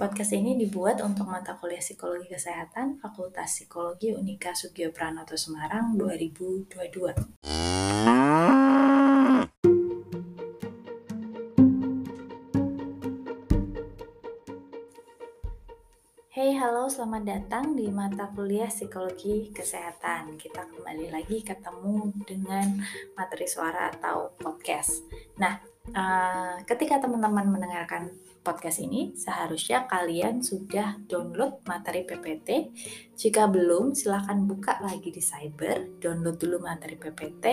Podcast 0.00 0.32
ini 0.32 0.56
dibuat 0.56 1.04
untuk 1.04 1.28
mata 1.28 1.60
kuliah 1.60 1.76
Psikologi 1.76 2.32
Kesehatan 2.32 2.96
Fakultas 3.04 3.52
Psikologi 3.52 4.16
Unika 4.16 4.56
Sugio 4.56 4.96
Pranoto 4.96 5.36
Semarang 5.36 5.92
2022. 5.92 7.36
Hey, 16.32 16.56
halo, 16.56 16.88
selamat 16.88 17.22
datang 17.28 17.76
di 17.76 17.92
mata 17.92 18.32
kuliah 18.32 18.72
Psikologi 18.72 19.52
Kesehatan. 19.52 20.40
Kita 20.40 20.64
kembali 20.64 21.12
lagi 21.12 21.44
ketemu 21.44 22.08
dengan 22.24 22.80
materi 23.20 23.44
suara 23.44 23.92
atau 23.92 24.32
podcast. 24.40 25.04
Nah, 25.36 25.69
uh, 25.94 26.62
ketika 26.66 27.02
teman-teman 27.02 27.46
mendengarkan 27.50 28.10
podcast 28.40 28.80
ini, 28.80 29.12
seharusnya 29.12 29.84
kalian 29.84 30.40
sudah 30.40 30.96
download 31.04 31.60
materi 31.68 32.08
PPT. 32.08 32.72
Jika 33.12 33.46
belum, 33.52 33.92
silahkan 33.92 34.40
buka 34.48 34.80
lagi 34.80 35.12
di 35.12 35.20
Cyber, 35.20 36.00
download 36.00 36.40
dulu 36.40 36.56
materi 36.64 36.96
PPT, 36.96 37.44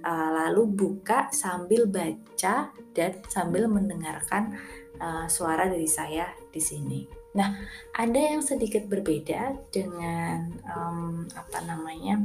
uh, 0.00 0.30
lalu 0.32 0.62
buka 0.72 1.28
sambil 1.30 1.84
baca 1.84 2.72
dan 2.96 3.12
sambil 3.28 3.68
mendengarkan 3.68 4.56
uh, 4.96 5.28
suara 5.28 5.68
dari 5.68 5.88
saya 5.88 6.32
di 6.48 6.60
sini. 6.60 7.00
Nah, 7.32 7.48
ada 7.96 8.20
yang 8.20 8.44
sedikit 8.44 8.84
berbeda 8.88 9.56
dengan 9.72 10.52
um, 10.68 11.24
apa 11.32 11.64
namanya 11.64 12.20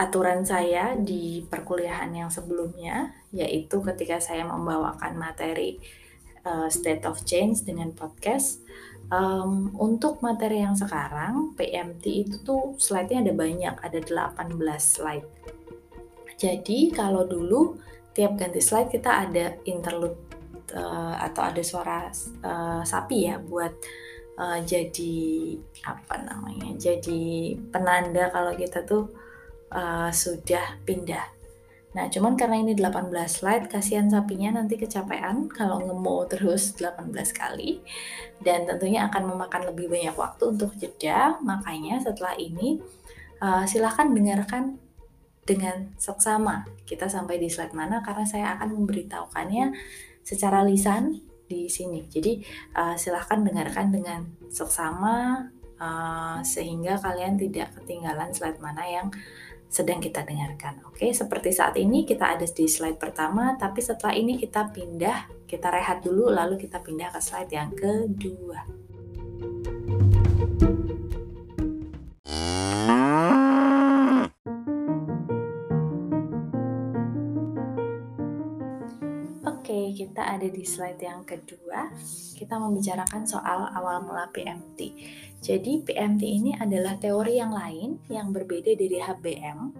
aturan 0.00 0.48
saya 0.48 0.96
di 0.96 1.44
perkuliahan 1.44 2.08
yang 2.16 2.30
sebelumnya, 2.32 3.12
yaitu 3.36 3.84
ketika 3.84 4.16
saya 4.16 4.48
membawakan 4.48 5.20
materi 5.20 5.76
uh, 6.48 6.72
State 6.72 7.04
of 7.04 7.20
Change 7.28 7.68
dengan 7.68 7.92
podcast. 7.92 8.64
Um, 9.10 9.74
untuk 9.76 10.22
materi 10.24 10.64
yang 10.64 10.78
sekarang, 10.78 11.52
PMT 11.58 12.04
itu 12.06 12.36
tuh 12.46 12.78
slide-nya 12.80 13.26
ada 13.26 13.34
banyak, 13.36 13.74
ada 13.76 13.98
18 14.00 14.56
slide. 14.80 15.28
Jadi 16.40 16.94
kalau 16.94 17.28
dulu 17.28 17.76
tiap 18.16 18.40
ganti 18.40 18.64
slide 18.64 18.88
kita 18.88 19.28
ada 19.28 19.60
interlude 19.68 20.16
uh, 20.72 21.20
atau 21.20 21.42
ada 21.44 21.60
suara 21.60 22.08
uh, 22.40 22.80
sapi 22.86 23.28
ya 23.28 23.36
buat 23.36 23.74
uh, 24.40 24.62
jadi 24.64 25.18
apa 25.84 26.24
namanya? 26.24 26.72
Jadi 26.78 27.58
penanda 27.68 28.32
kalau 28.32 28.56
kita 28.56 28.86
tuh 28.86 29.10
uh, 29.72 30.10
sudah 30.12 30.78
pindah 30.84 31.40
Nah, 31.90 32.06
cuman 32.06 32.38
karena 32.38 32.62
ini 32.62 32.78
18 32.78 33.10
slide, 33.26 33.66
kasihan 33.66 34.06
sapinya 34.06 34.62
nanti 34.62 34.78
kecapean 34.78 35.50
kalau 35.50 35.82
ngemo 35.82 36.22
terus 36.30 36.78
18 36.78 37.10
kali. 37.34 37.82
Dan 38.38 38.62
tentunya 38.62 39.10
akan 39.10 39.34
memakan 39.34 39.74
lebih 39.74 39.90
banyak 39.90 40.14
waktu 40.14 40.54
untuk 40.54 40.70
jeda, 40.78 41.42
makanya 41.42 41.98
setelah 41.98 42.38
ini 42.38 42.78
uh, 43.42 43.66
silahkan 43.66 44.06
dengarkan 44.06 44.78
dengan 45.42 45.90
seksama. 45.98 46.62
Kita 46.86 47.10
sampai 47.10 47.42
di 47.42 47.50
slide 47.50 47.74
mana 47.74 48.06
karena 48.06 48.22
saya 48.22 48.54
akan 48.54 48.70
memberitahukannya 48.78 49.74
secara 50.22 50.62
lisan 50.62 51.18
di 51.50 51.66
sini. 51.66 52.06
Jadi 52.06 52.38
uh, 52.78 52.94
silahkan 52.94 53.42
dengarkan 53.42 53.90
dengan 53.90 54.30
seksama 54.46 55.42
uh, 55.82 56.38
sehingga 56.46 57.02
kalian 57.02 57.34
tidak 57.34 57.74
ketinggalan 57.82 58.30
slide 58.30 58.62
mana 58.62 58.86
yang 58.86 59.10
sedang 59.70 60.02
kita 60.02 60.26
dengarkan. 60.26 60.82
Oke, 60.90 61.14
seperti 61.14 61.54
saat 61.54 61.78
ini 61.78 62.02
kita 62.02 62.34
ada 62.34 62.42
di 62.42 62.66
slide 62.66 62.98
pertama, 62.98 63.54
tapi 63.54 63.78
setelah 63.78 64.18
ini 64.18 64.34
kita 64.34 64.74
pindah, 64.74 65.46
kita 65.46 65.70
rehat 65.70 66.02
dulu, 66.02 66.26
lalu 66.26 66.58
kita 66.58 66.82
pindah 66.82 67.14
ke 67.14 67.20
slide 67.22 67.54
yang 67.54 67.70
kedua. 67.70 68.66
Kita 80.20 80.36
ada 80.36 80.52
di 80.52 80.64
slide 80.68 81.00
yang 81.00 81.24
kedua. 81.24 81.88
Kita 82.36 82.60
membicarakan 82.60 83.24
soal 83.24 83.72
awal 83.72 84.04
mula 84.04 84.28
PMT. 84.28 84.92
Jadi, 85.40 85.80
PMT 85.80 86.20
ini 86.20 86.52
adalah 86.60 87.00
teori 87.00 87.40
yang 87.40 87.56
lain 87.56 88.04
yang 88.12 88.28
berbeda 88.28 88.68
dari 88.76 89.00
HBM 89.00 89.72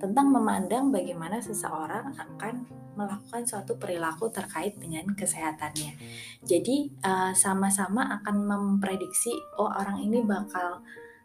tentang 0.00 0.32
memandang 0.32 0.88
bagaimana 0.88 1.36
seseorang 1.36 2.16
akan 2.16 2.64
melakukan 2.96 3.44
suatu 3.44 3.76
perilaku 3.76 4.32
terkait 4.32 4.72
dengan 4.80 5.12
kesehatannya. 5.12 6.00
Jadi, 6.40 6.88
eh, 7.04 7.32
sama-sama 7.36 8.08
akan 8.24 8.40
memprediksi, 8.40 9.36
oh 9.60 9.68
orang 9.68 10.00
ini 10.00 10.24
bakal 10.24 10.80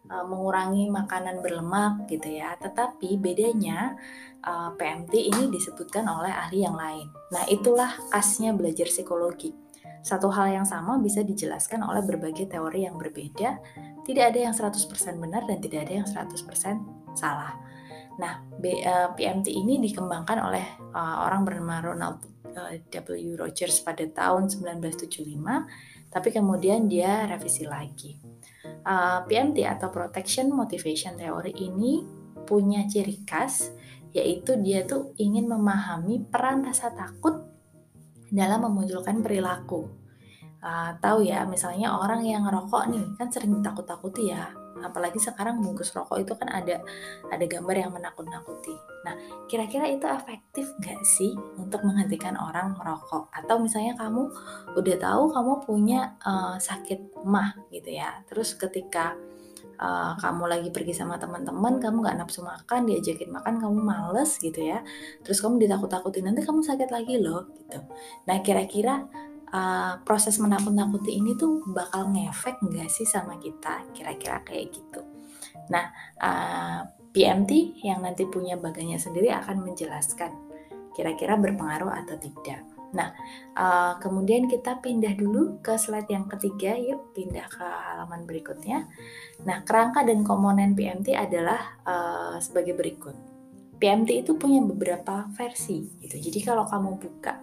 uh, 0.10 0.26
mengurangi 0.26 0.90
makanan 0.90 1.40
berlemak 1.40 2.10
gitu 2.10 2.42
ya. 2.42 2.58
Tetapi 2.58 3.16
bedanya 3.22 3.96
uh, 4.44 4.74
PMT 4.76 5.14
ini 5.14 5.44
disebutkan 5.54 6.10
oleh 6.10 6.34
ahli 6.34 6.66
yang 6.66 6.76
lain. 6.76 7.08
Nah, 7.32 7.46
itulah 7.48 7.94
khasnya 8.10 8.52
belajar 8.52 8.90
psikologi. 8.90 9.54
Satu 10.02 10.32
hal 10.32 10.56
yang 10.56 10.68
sama 10.68 10.98
bisa 10.98 11.22
dijelaskan 11.22 11.86
oleh 11.86 12.02
berbagai 12.02 12.50
teori 12.50 12.88
yang 12.88 12.98
berbeda. 12.98 13.62
Tidak 14.04 14.26
ada 14.26 14.40
yang 14.50 14.56
100% 14.56 14.90
benar 15.22 15.46
dan 15.46 15.62
tidak 15.62 15.86
ada 15.86 15.94
yang 16.02 16.08
100% 16.08 17.14
salah. 17.14 17.54
Nah, 18.20 18.44
uh, 18.44 19.10
PMT 19.16 19.48
ini 19.54 19.80
dikembangkan 19.80 20.38
oleh 20.44 20.66
orang 20.98 21.46
bernama 21.46 21.80
Ronald 21.80 22.20
W. 22.92 23.38
Rogers 23.38 23.86
pada 23.86 24.04
tahun 24.10 24.50
1975, 24.52 26.10
tapi 26.10 26.30
kemudian 26.34 26.90
dia 26.90 27.30
revisi 27.30 27.64
lagi 27.64 28.18
uh, 28.66 29.24
PMT 29.26 29.64
atau 29.66 29.90
Protection 29.94 30.52
Motivation 30.52 31.16
Theory 31.16 31.56
ini 31.56 32.04
punya 32.44 32.86
ciri 32.90 33.24
khas 33.24 33.72
yaitu 34.10 34.58
dia 34.58 34.84
tuh 34.90 35.14
ingin 35.22 35.46
memahami 35.46 36.26
peran 36.28 36.66
rasa 36.66 36.90
takut 36.90 37.46
dalam 38.34 38.66
memunculkan 38.66 39.22
perilaku. 39.22 39.86
Uh, 40.60 40.92
tahu 41.00 41.24
ya, 41.24 41.48
misalnya 41.48 41.96
orang 41.96 42.26
yang 42.26 42.44
ngerokok 42.44 42.92
nih 42.92 43.06
kan 43.16 43.32
sering 43.32 43.64
takut-takuti 43.64 44.34
ya 44.34 44.59
apalagi 44.80 45.20
sekarang 45.20 45.60
bungkus 45.60 45.92
rokok 45.92 46.22
itu 46.22 46.34
kan 46.38 46.48
ada 46.50 46.80
ada 47.28 47.46
gambar 47.46 47.76
yang 47.76 47.92
menakut-nakuti. 47.92 48.76
Nah, 49.04 49.16
kira-kira 49.50 49.90
itu 49.90 50.06
efektif 50.08 50.70
nggak 50.80 51.02
sih 51.04 51.34
untuk 51.58 51.84
menghentikan 51.84 52.36
orang 52.40 52.76
merokok? 52.78 53.28
Atau 53.34 53.60
misalnya 53.60 53.96
kamu 53.98 54.30
udah 54.76 54.96
tahu 55.00 55.24
kamu 55.34 55.54
punya 55.66 56.16
uh, 56.24 56.56
sakit 56.60 57.24
mah 57.26 57.56
gitu 57.74 57.92
ya, 57.92 58.24
terus 58.28 58.56
ketika 58.56 59.16
uh, 59.80 60.14
kamu 60.20 60.44
lagi 60.48 60.70
pergi 60.70 60.94
sama 60.96 61.16
teman-teman, 61.16 61.80
kamu 61.80 62.04
nggak 62.04 62.18
nafsu 62.20 62.44
makan, 62.44 62.88
diajakin 62.88 63.32
makan, 63.32 63.60
kamu 63.60 63.78
males 63.80 64.38
gitu 64.40 64.60
ya, 64.60 64.84
terus 65.24 65.40
kamu 65.40 65.60
ditakut-takutin 65.64 66.28
nanti 66.28 66.44
kamu 66.44 66.64
sakit 66.64 66.90
lagi 66.92 67.20
loh 67.20 67.48
gitu. 67.56 67.80
Nah, 68.28 68.38
kira-kira 68.44 69.08
uh, 69.54 70.02
proses 70.04 70.38
menakut-nakuti 70.42 71.18
ini 71.18 71.38
tuh 71.38 71.64
bakal 71.70 72.10
ngefek 72.10 72.62
nggak 72.62 72.90
sih 72.90 73.06
sama 73.06 73.38
kita 73.38 73.86
kira-kira 73.94 74.42
kayak 74.46 74.74
gitu 74.74 75.02
nah 75.70 75.90
uh, 76.18 76.30
eh, 76.30 76.82
PMT 77.10 77.82
yang 77.86 78.06
nanti 78.06 78.26
punya 78.26 78.58
baganya 78.58 78.98
sendiri 78.98 79.34
akan 79.34 79.66
menjelaskan 79.66 80.34
kira-kira 80.94 81.38
berpengaruh 81.38 81.94
atau 81.94 82.18
tidak 82.18 82.66
Nah, 82.90 83.14
uh, 83.54 83.94
kemudian 84.02 84.50
kita 84.50 84.82
pindah 84.82 85.14
dulu 85.14 85.62
ke 85.62 85.78
slide 85.78 86.10
yang 86.10 86.26
ketiga, 86.26 86.74
yuk 86.74 87.14
pindah 87.14 87.46
ke 87.46 87.62
halaman 87.62 88.26
berikutnya. 88.26 88.90
Nah, 89.46 89.62
kerangka 89.62 90.02
dan 90.02 90.26
komponen 90.26 90.74
PMT 90.74 91.14
adalah 91.14 91.78
uh, 91.86 92.36
sebagai 92.42 92.74
berikut. 92.74 93.14
PMT 93.80 94.26
itu 94.26 94.36
punya 94.36 94.60
beberapa 94.66 95.30
versi, 95.38 95.86
gitu. 96.02 96.18
Jadi 96.20 96.40
kalau 96.44 96.66
kamu 96.66 97.00
buka 97.00 97.34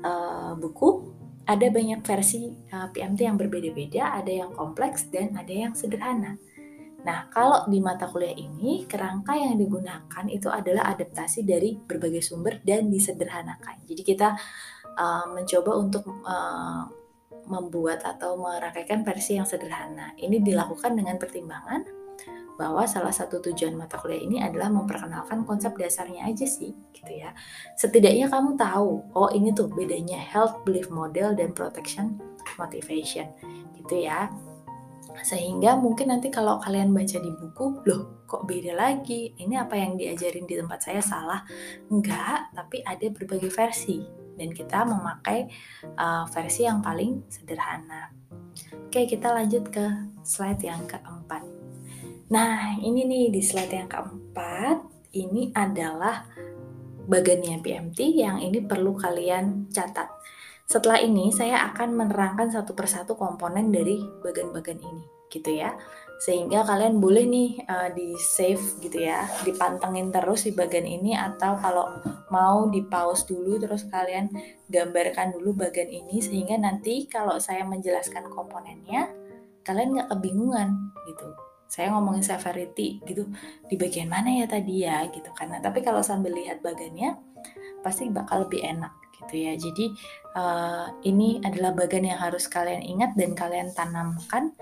uh, 0.00 0.52
buku, 0.56 0.88
ada 1.48 1.66
banyak 1.72 2.04
versi 2.04 2.52
uh, 2.52 2.76
eh, 2.84 2.88
PMT 2.92 3.20
yang 3.24 3.40
berbeda-beda, 3.40 4.20
ada 4.20 4.28
yang 4.28 4.52
kompleks 4.52 5.08
dan 5.08 5.32
ada 5.32 5.48
yang 5.48 5.72
sederhana. 5.72 6.36
Nah, 7.08 7.32
kalau 7.32 7.64
di 7.72 7.80
mata 7.80 8.04
kuliah 8.04 8.36
ini, 8.36 8.84
kerangka 8.84 9.32
yang 9.32 9.56
digunakan 9.56 10.24
itu 10.28 10.52
adalah 10.52 10.92
adaptasi 10.92 11.48
dari 11.48 11.72
berbagai 11.80 12.20
sumber 12.20 12.60
dan 12.60 12.92
disederhanakan. 12.92 13.80
Jadi 13.88 14.02
kita 14.04 14.36
uh, 14.92 15.26
mencoba 15.32 15.72
untuk 15.80 16.04
uh, 16.28 16.84
membuat 17.48 18.04
atau 18.04 18.36
merakaikan 18.36 19.00
versi 19.00 19.40
yang 19.40 19.48
sederhana. 19.48 20.12
Ini 20.20 20.44
dilakukan 20.44 20.92
dengan 20.92 21.16
pertimbangan 21.16 21.97
bahwa 22.58 22.82
salah 22.90 23.14
satu 23.14 23.38
tujuan 23.38 23.78
mata 23.78 23.96
kuliah 24.02 24.18
ini 24.18 24.42
adalah 24.42 24.66
memperkenalkan 24.68 25.46
konsep 25.46 25.78
dasarnya 25.78 26.26
aja 26.26 26.42
sih 26.44 26.74
gitu 26.90 27.12
ya. 27.14 27.30
Setidaknya 27.78 28.26
kamu 28.26 28.58
tahu, 28.58 29.14
oh 29.14 29.30
ini 29.30 29.54
tuh 29.54 29.70
bedanya 29.70 30.18
health 30.18 30.66
belief 30.66 30.90
model 30.90 31.38
dan 31.38 31.54
protection 31.54 32.18
motivation 32.58 33.30
gitu 33.78 34.02
ya. 34.02 34.26
Sehingga 35.22 35.78
mungkin 35.78 36.10
nanti 36.10 36.28
kalau 36.28 36.58
kalian 36.58 36.90
baca 36.90 37.18
di 37.18 37.30
buku, 37.30 37.86
loh 37.86 38.26
kok 38.26 38.44
beda 38.44 38.74
lagi? 38.76 39.32
Ini 39.38 39.64
apa 39.64 39.78
yang 39.78 39.94
diajarin 39.96 40.44
di 40.44 40.58
tempat 40.58 40.84
saya 40.84 41.00
salah? 41.00 41.40
Enggak, 41.88 42.52
tapi 42.52 42.82
ada 42.84 43.06
berbagai 43.08 43.50
versi 43.50 44.02
dan 44.38 44.54
kita 44.54 44.86
memakai 44.86 45.50
uh, 45.98 46.22
versi 46.30 46.66
yang 46.66 46.78
paling 46.78 47.26
sederhana. 47.26 48.14
Oke, 48.86 49.10
kita 49.10 49.34
lanjut 49.34 49.66
ke 49.70 49.84
slide 50.22 50.62
yang 50.62 50.86
keempat. 50.86 51.57
Nah, 52.28 52.76
ini 52.84 53.08
nih 53.08 53.32
di 53.32 53.40
slide 53.40 53.72
yang 53.72 53.88
keempat, 53.88 54.84
ini 55.16 55.48
adalah 55.56 56.28
bagannya 57.08 57.56
PMT 57.64 57.98
yang 58.12 58.36
ini 58.44 58.60
perlu 58.60 58.92
kalian 58.92 59.72
catat. 59.72 60.12
Setelah 60.68 61.00
ini 61.00 61.32
saya 61.32 61.64
akan 61.72 61.96
menerangkan 61.96 62.52
satu 62.52 62.76
persatu 62.76 63.16
komponen 63.16 63.72
dari 63.72 63.96
bagan-bagan 64.20 64.76
ini, 64.76 65.04
gitu 65.32 65.56
ya 65.56 65.72
sehingga 66.18 66.66
kalian 66.66 66.98
boleh 66.98 67.30
nih 67.30 67.50
uh, 67.70 67.94
di 67.94 68.18
save 68.18 68.82
gitu 68.82 69.06
ya 69.06 69.22
dipantengin 69.46 70.10
terus 70.10 70.50
di 70.50 70.52
bagian 70.52 70.82
ini 70.82 71.14
atau 71.14 71.54
kalau 71.62 72.02
mau 72.34 72.66
di 72.66 72.82
pause 72.82 73.22
dulu 73.22 73.54
terus 73.62 73.86
kalian 73.86 74.26
gambarkan 74.66 75.38
dulu 75.38 75.54
bagian 75.54 75.86
ini 75.86 76.18
sehingga 76.18 76.58
nanti 76.58 77.06
kalau 77.06 77.38
saya 77.38 77.62
menjelaskan 77.62 78.26
komponennya 78.34 79.14
kalian 79.62 79.94
nggak 79.94 80.10
kebingungan 80.10 80.74
gitu 81.06 81.47
saya 81.68 81.92
ngomongin 81.92 82.24
severity 82.24 82.98
gitu 83.04 83.28
di 83.68 83.76
bagian 83.76 84.08
mana 84.08 84.32
ya 84.42 84.46
tadi 84.48 84.88
ya 84.88 85.04
gitu 85.12 85.28
karena 85.36 85.60
tapi 85.60 85.84
kalau 85.84 86.00
sambil 86.00 86.32
lihat 86.32 86.64
bagiannya 86.64 87.20
pasti 87.84 88.08
bakal 88.08 88.48
lebih 88.48 88.64
enak 88.64 88.90
gitu 89.20 89.34
ya 89.36 89.52
jadi 89.54 89.86
uh, 90.32 90.86
ini 91.04 91.44
adalah 91.44 91.76
bagian 91.76 92.08
yang 92.08 92.18
harus 92.18 92.48
kalian 92.48 92.80
ingat 92.80 93.12
dan 93.14 93.36
kalian 93.36 93.68
tanamkan 93.76 94.56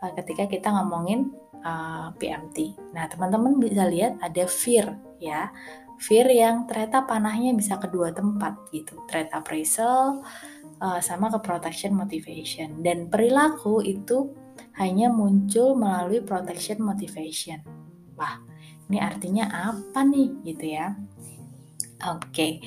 uh, 0.00 0.12
ketika 0.16 0.48
kita 0.48 0.68
ngomongin 0.72 1.32
uh, 1.66 1.66
eh, 1.66 2.08
PMT. 2.18 2.56
Nah, 2.94 3.10
teman-teman 3.10 3.58
bisa 3.58 3.86
lihat 3.86 4.18
ada 4.22 4.44
fear 4.46 4.94
ya. 5.18 5.50
Fear 5.96 6.28
yang 6.28 6.68
ternyata 6.68 7.08
panahnya 7.08 7.56
bisa 7.56 7.80
kedua 7.80 8.12
tempat 8.12 8.68
gitu. 8.68 9.00
Threat 9.08 9.32
appraisal 9.32 10.20
uh, 10.78 11.00
sama 11.00 11.32
ke 11.32 11.40
protection 11.40 11.96
motivation. 11.96 12.84
Dan 12.84 13.08
perilaku 13.08 13.80
itu 13.80 14.30
hanya 14.76 15.08
muncul 15.08 15.72
melalui 15.76 16.20
protection 16.20 16.84
motivation. 16.84 17.60
Wah, 18.16 18.40
ini 18.88 19.00
artinya 19.00 19.72
apa 19.72 20.04
nih 20.04 20.28
gitu 20.44 20.64
ya? 20.76 20.92
Oke, 22.12 22.60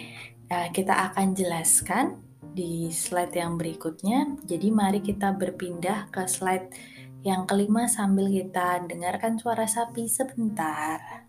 uh, 0.50 0.68
kita 0.74 1.14
akan 1.14 1.38
jelaskan 1.38 2.18
di 2.42 2.90
slide 2.90 3.38
yang 3.38 3.56
berikutnya. 3.62 4.42
Jadi 4.42 4.68
mari 4.74 5.06
kita 5.06 5.38
berpindah 5.38 6.10
ke 6.10 6.26
slide 6.26 6.74
yang 7.22 7.46
kelima 7.46 7.86
sambil 7.86 8.26
kita 8.32 8.82
dengarkan 8.90 9.38
suara 9.38 9.70
sapi 9.70 10.10
sebentar. 10.10 11.29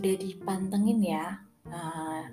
Sudah 0.00 0.16
dipantengin 0.16 1.04
ya. 1.04 1.44
Uh, 1.68 2.24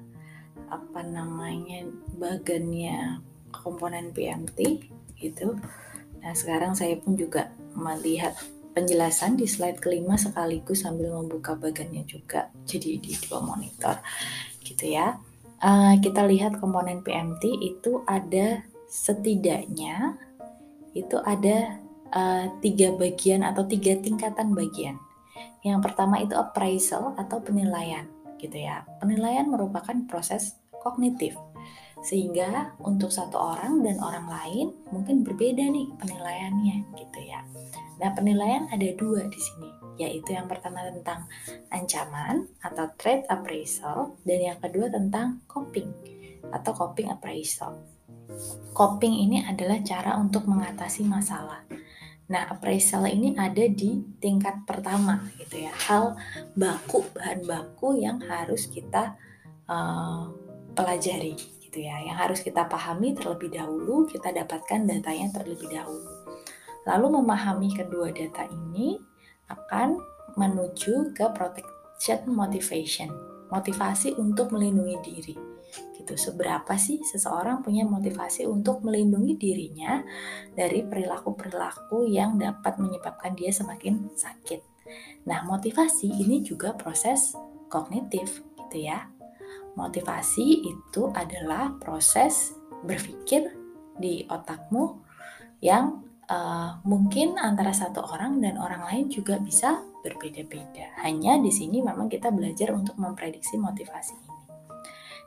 apa 0.72 1.04
namanya 1.04 1.84
bagannya 2.16 3.20
komponen 3.52 4.16
PMT 4.16 4.88
gitu. 5.20 5.60
Nah, 6.24 6.32
sekarang 6.32 6.76
saya 6.80 6.96
pun 6.96 7.20
juga 7.20 7.52
melihat 7.76 8.36
penjelasan 8.78 9.36
di 9.36 9.50
slide 9.50 9.82
kelima 9.82 10.16
sekaligus 10.22 10.86
sambil 10.86 11.18
membuka 11.18 11.58
bagannya 11.58 12.06
juga 12.06 12.54
jadi 12.62 13.02
di 13.02 13.18
dua 13.26 13.42
monitor 13.42 13.98
gitu 14.62 14.94
ya 14.94 15.18
uh, 15.66 15.98
kita 15.98 16.22
lihat 16.30 16.62
komponen 16.62 17.02
PMT 17.02 17.58
itu 17.58 18.06
ada 18.06 18.62
setidaknya 18.86 20.14
itu 20.94 21.18
ada 21.26 21.82
uh, 22.14 22.46
tiga 22.62 22.94
bagian 22.94 23.42
atau 23.42 23.66
tiga 23.66 23.98
tingkatan 23.98 24.54
bagian 24.54 25.02
yang 25.66 25.80
pertama 25.84 26.22
itu 26.22 26.34
appraisal 26.38 27.14
atau 27.18 27.42
penilaian 27.42 28.08
gitu 28.38 28.58
ya 28.58 28.86
penilaian 29.02 29.50
merupakan 29.50 29.96
proses 30.06 30.58
kognitif 30.84 31.34
sehingga 32.06 32.78
untuk 32.86 33.10
satu 33.10 33.42
orang 33.42 33.82
dan 33.82 33.98
orang 33.98 34.30
lain 34.30 34.68
mungkin 34.94 35.26
berbeda 35.26 35.66
nih 35.66 35.90
penilaiannya 35.98 36.78
gitu 36.94 37.20
ya 37.26 37.42
Nah, 37.98 38.14
penilaian 38.14 38.70
ada 38.70 38.88
dua 38.94 39.26
di 39.26 39.40
sini, 39.42 39.70
yaitu 39.98 40.38
yang 40.38 40.46
pertama 40.46 40.86
tentang 40.86 41.26
ancaman 41.74 42.46
atau 42.62 42.94
threat 42.98 43.26
appraisal, 43.26 44.18
dan 44.22 44.54
yang 44.54 44.60
kedua 44.62 44.94
tentang 44.94 45.42
coping 45.50 45.90
atau 46.54 46.72
coping 46.78 47.10
appraisal. 47.10 47.82
Coping 48.78 49.18
ini 49.18 49.42
adalah 49.42 49.82
cara 49.82 50.14
untuk 50.22 50.46
mengatasi 50.46 51.02
masalah. 51.10 51.66
Nah, 52.28 52.44
appraisal 52.52 53.08
ini 53.08 53.40
ada 53.40 53.64
di 53.72 54.04
tingkat 54.20 54.68
pertama, 54.68 55.24
gitu 55.40 55.64
ya. 55.64 55.72
Hal 55.72 56.20
baku, 56.60 57.08
bahan 57.16 57.48
baku 57.48 58.04
yang 58.04 58.20
harus 58.20 58.68
kita 58.68 59.16
uh, 59.72 60.28
pelajari, 60.76 61.40
gitu 61.64 61.80
ya. 61.80 62.04
Yang 62.04 62.18
harus 62.20 62.40
kita 62.44 62.68
pahami 62.68 63.16
terlebih 63.16 63.56
dahulu, 63.56 64.04
kita 64.12 64.36
dapatkan 64.36 64.84
datanya 64.84 65.40
terlebih 65.40 65.72
dahulu. 65.72 66.12
Lalu 66.84 67.08
memahami 67.20 67.72
kedua 67.72 68.12
data 68.12 68.44
ini 68.48 69.00
akan 69.48 69.96
menuju 70.36 71.16
ke 71.16 71.32
protection 71.32 72.28
motivation, 72.28 73.08
motivasi 73.48 74.20
untuk 74.20 74.52
melindungi 74.52 74.98
diri. 75.00 75.57
Gitu. 75.98 76.14
Seberapa 76.16 76.78
sih 76.80 77.04
seseorang 77.04 77.66
punya 77.66 77.84
motivasi 77.84 78.48
untuk 78.48 78.86
melindungi 78.86 79.36
dirinya 79.36 80.02
dari 80.56 80.86
perilaku-perilaku 80.86 82.08
yang 82.08 82.40
dapat 82.40 82.80
menyebabkan 82.80 83.36
dia 83.36 83.52
semakin 83.52 84.08
sakit. 84.16 84.62
Nah, 85.28 85.44
motivasi 85.44 86.08
ini 86.08 86.40
juga 86.40 86.72
proses 86.72 87.36
kognitif 87.68 88.42
gitu 88.56 88.88
ya. 88.88 89.12
Motivasi 89.76 90.66
itu 90.66 91.12
adalah 91.12 91.76
proses 91.78 92.56
berpikir 92.82 93.52
di 93.98 94.26
otakmu 94.30 95.02
yang 95.62 96.08
uh, 96.30 96.80
mungkin 96.86 97.36
antara 97.38 97.74
satu 97.74 98.06
orang 98.06 98.40
dan 98.40 98.58
orang 98.62 98.86
lain 98.88 99.06
juga 99.10 99.42
bisa 99.42 99.82
berbeda-beda. 100.06 101.04
Hanya 101.04 101.42
di 101.42 101.52
sini 101.52 101.82
memang 101.82 102.08
kita 102.08 102.32
belajar 102.32 102.74
untuk 102.74 102.96
memprediksi 102.96 103.58
motivasi 103.58 104.14
ini. 104.16 104.37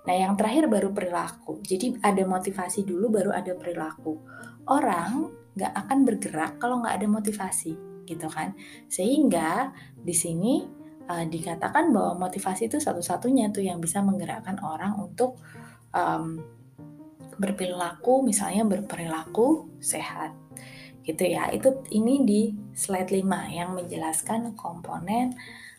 Nah, 0.00 0.14
yang 0.16 0.32
terakhir 0.36 0.66
baru 0.66 0.90
perilaku. 0.94 1.60
Jadi 1.60 2.00
ada 2.00 2.24
motivasi 2.24 2.88
dulu, 2.88 3.12
baru 3.12 3.30
ada 3.36 3.52
perilaku. 3.52 4.16
Orang 4.64 5.32
nggak 5.52 5.72
akan 5.76 5.98
bergerak 6.08 6.52
kalau 6.56 6.80
nggak 6.80 7.00
ada 7.02 7.06
motivasi, 7.10 7.72
gitu 8.08 8.28
kan? 8.32 8.56
Sehingga 8.88 9.74
di 9.94 10.14
sini 10.16 10.64
uh, 11.10 11.24
dikatakan 11.28 11.92
bahwa 11.92 12.30
motivasi 12.30 12.72
itu 12.72 12.80
satu-satunya 12.80 13.52
tuh 13.52 13.66
yang 13.66 13.76
bisa 13.82 14.00
menggerakkan 14.00 14.56
orang 14.64 14.96
untuk 14.96 15.36
um, 15.92 16.40
berperilaku, 17.36 18.24
misalnya 18.24 18.64
berperilaku 18.64 19.68
sehat 19.80 20.32
gitu 21.00 21.24
ya 21.26 21.48
itu 21.48 21.80
ini 21.96 22.14
di 22.28 22.42
slide 22.76 23.08
5 23.08 23.24
yang 23.50 23.72
menjelaskan 23.72 24.52
komponen 24.52 25.32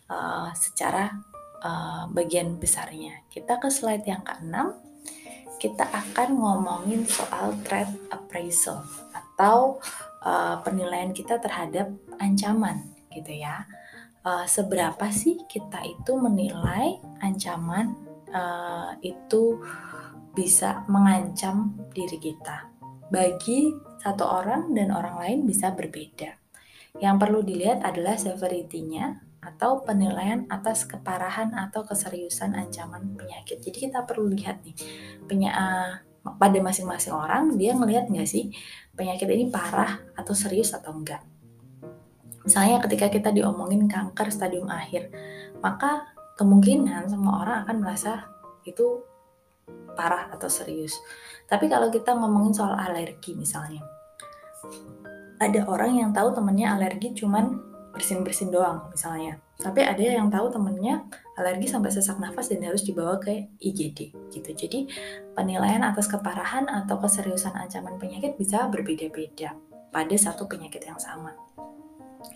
uh, 0.10 0.50
secara 0.58 1.14
uh, 1.62 2.10
bagian 2.12 2.58
besarnya. 2.58 3.24
Kita 3.30 3.62
ke 3.62 3.70
slide 3.70 4.06
yang 4.06 4.26
keenam. 4.26 4.78
Kita 5.62 5.86
akan 5.86 6.42
ngomongin 6.42 7.06
soal 7.06 7.54
threat 7.62 7.90
appraisal 8.10 8.82
atau 9.14 9.78
uh, 10.26 10.58
penilaian 10.66 11.14
kita 11.14 11.38
terhadap 11.38 11.94
ancaman 12.18 12.90
gitu 13.14 13.38
ya. 13.38 13.70
Uh, 14.22 14.46
seberapa 14.46 15.10
sih 15.14 15.46
kita 15.50 15.82
itu 15.86 16.14
menilai 16.18 16.98
ancaman 17.22 17.94
uh, 18.34 18.98
itu 19.06 19.62
bisa 20.34 20.82
mengancam 20.90 21.78
diri 21.94 22.18
kita? 22.18 22.70
Bagi 23.14 23.70
satu 24.02 24.26
orang 24.26 24.74
dan 24.74 24.90
orang 24.90 25.22
lain 25.22 25.40
bisa 25.46 25.78
berbeda. 25.78 26.42
Yang 26.98 27.16
perlu 27.22 27.40
dilihat 27.46 27.86
adalah 27.86 28.18
severity-nya 28.18 29.31
atau 29.42 29.82
penilaian 29.82 30.46
atas 30.48 30.86
keparahan 30.86 31.50
atau 31.58 31.82
keseriusan 31.82 32.54
ancaman 32.54 33.18
penyakit. 33.18 33.58
Jadi 33.60 33.90
kita 33.90 34.06
perlu 34.06 34.30
lihat 34.30 34.62
nih, 34.62 34.78
penya, 35.26 35.52
uh, 35.52 35.92
pada 36.38 36.58
masing-masing 36.62 37.18
orang 37.18 37.58
dia 37.58 37.74
ngelihat 37.74 38.06
nggak 38.06 38.30
sih 38.30 38.54
penyakit 38.94 39.26
ini 39.26 39.50
parah 39.50 39.98
atau 40.14 40.38
serius 40.38 40.70
atau 40.78 40.94
enggak. 40.94 41.26
Misalnya 42.46 42.82
ketika 42.86 43.10
kita 43.10 43.30
diomongin 43.34 43.90
kanker 43.90 44.30
stadium 44.30 44.70
akhir, 44.70 45.10
maka 45.62 46.14
kemungkinan 46.38 47.10
semua 47.10 47.42
orang 47.46 47.58
akan 47.66 47.78
merasa 47.82 48.30
itu 48.66 49.02
parah 49.98 50.30
atau 50.34 50.50
serius. 50.50 50.98
Tapi 51.50 51.70
kalau 51.70 51.90
kita 51.90 52.14
ngomongin 52.14 52.54
soal 52.54 52.78
alergi 52.78 53.34
misalnya, 53.38 53.82
ada 55.42 55.62
orang 55.66 55.98
yang 55.98 56.10
tahu 56.14 56.34
temennya 56.34 56.78
alergi 56.78 57.18
cuman 57.18 57.71
bersin-bersin 57.92 58.50
doang 58.52 58.88
misalnya. 58.92 59.40
Tapi 59.62 59.86
ada 59.86 60.02
yang 60.02 60.32
tahu 60.32 60.50
temennya 60.50 61.06
alergi 61.38 61.70
sampai 61.70 61.94
sesak 61.94 62.18
nafas 62.18 62.50
dan 62.50 62.66
harus 62.66 62.82
dibawa 62.82 63.22
ke 63.22 63.52
IGD 63.62 64.16
gitu. 64.34 64.50
Jadi 64.56 64.90
penilaian 65.38 65.86
atas 65.86 66.10
keparahan 66.10 66.66
atau 66.66 66.98
keseriusan 66.98 67.54
ancaman 67.54 68.02
penyakit 68.02 68.40
bisa 68.40 68.66
berbeda-beda 68.72 69.54
pada 69.94 70.16
satu 70.18 70.50
penyakit 70.50 70.82
yang 70.88 70.98
sama. 70.98 71.36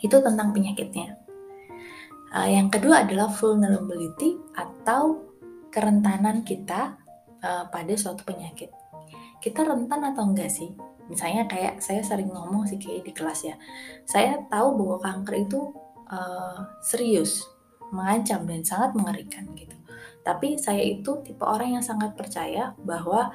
Itu 0.04 0.22
tentang 0.22 0.54
penyakitnya. 0.54 1.18
Uh, 2.36 2.52
yang 2.52 2.68
kedua 2.68 3.08
adalah 3.08 3.32
vulnerability 3.32 4.36
atau 4.60 5.24
kerentanan 5.72 6.44
kita 6.44 7.00
uh, 7.42 7.66
pada 7.72 7.94
suatu 7.96 8.28
penyakit. 8.28 8.70
Kita 9.40 9.64
rentan 9.64 10.04
atau 10.14 10.28
enggak 10.28 10.52
sih? 10.52 10.74
Misalnya 11.12 11.46
kayak 11.46 11.82
saya 11.82 12.02
sering 12.02 12.30
ngomong 12.30 12.66
sih 12.66 12.78
kayak 12.82 13.06
di 13.06 13.12
kelas 13.14 13.46
ya. 13.46 13.56
Saya 14.06 14.42
tahu 14.50 14.78
bahwa 14.80 14.98
kanker 15.02 15.36
itu 15.46 15.60
uh, 16.10 16.60
serius, 16.82 17.46
mengancam 17.94 18.46
dan 18.50 18.62
sangat 18.66 18.98
mengerikan 18.98 19.46
gitu. 19.54 19.76
Tapi 20.26 20.58
saya 20.58 20.82
itu 20.82 21.22
tipe 21.22 21.46
orang 21.46 21.78
yang 21.78 21.86
sangat 21.86 22.18
percaya 22.18 22.74
bahwa 22.82 23.30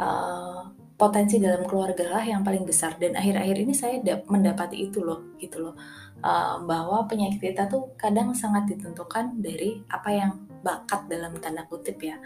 uh, 0.00 0.72
potensi 1.00 1.40
dalam 1.40 1.64
keluarga 1.64 2.04
lah 2.12 2.24
yang 2.24 2.44
paling 2.44 2.68
besar 2.68 3.00
dan 3.00 3.16
akhir-akhir 3.16 3.56
ini 3.56 3.72
saya 3.72 3.96
mendapati 4.28 4.84
itu 4.84 5.00
loh 5.00 5.32
gitu 5.40 5.64
loh 5.64 5.74
uh, 6.20 6.60
bahwa 6.60 7.08
penyakit 7.08 7.40
kita 7.40 7.72
tuh 7.72 7.96
kadang 7.96 8.36
sangat 8.36 8.68
ditentukan 8.68 9.40
dari 9.40 9.80
apa 9.88 10.12
yang 10.12 10.32
bakat 10.60 11.08
dalam 11.08 11.32
tanda 11.40 11.64
kutip 11.64 11.96
ya 12.04 12.20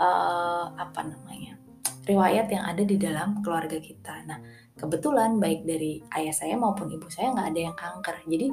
uh, 0.00 0.72
apa 0.72 1.04
namanya 1.04 1.60
riwayat 2.04 2.46
yang 2.52 2.64
ada 2.64 2.82
di 2.84 2.96
dalam 3.00 3.40
keluarga 3.40 3.80
kita. 3.80 4.24
Nah 4.28 4.38
kebetulan 4.74 5.38
baik 5.40 5.64
dari 5.64 6.02
ayah 6.18 6.34
saya 6.34 6.54
maupun 6.58 6.90
ibu 6.92 7.08
saya 7.08 7.32
nggak 7.32 7.48
ada 7.54 7.60
yang 7.60 7.76
kanker. 7.76 8.16
Jadi 8.28 8.46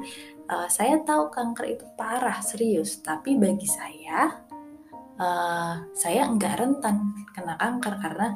uh, 0.48 0.68
saya 0.68 1.00
tahu 1.04 1.28
kanker 1.28 1.66
itu 1.76 1.84
parah 1.98 2.40
serius, 2.40 3.04
tapi 3.04 3.36
bagi 3.36 3.68
saya 3.68 4.30
uh, 5.20 5.74
saya 5.92 6.28
nggak 6.32 6.54
rentan 6.58 7.12
kena 7.36 7.54
kanker 7.60 7.94
karena 8.00 8.26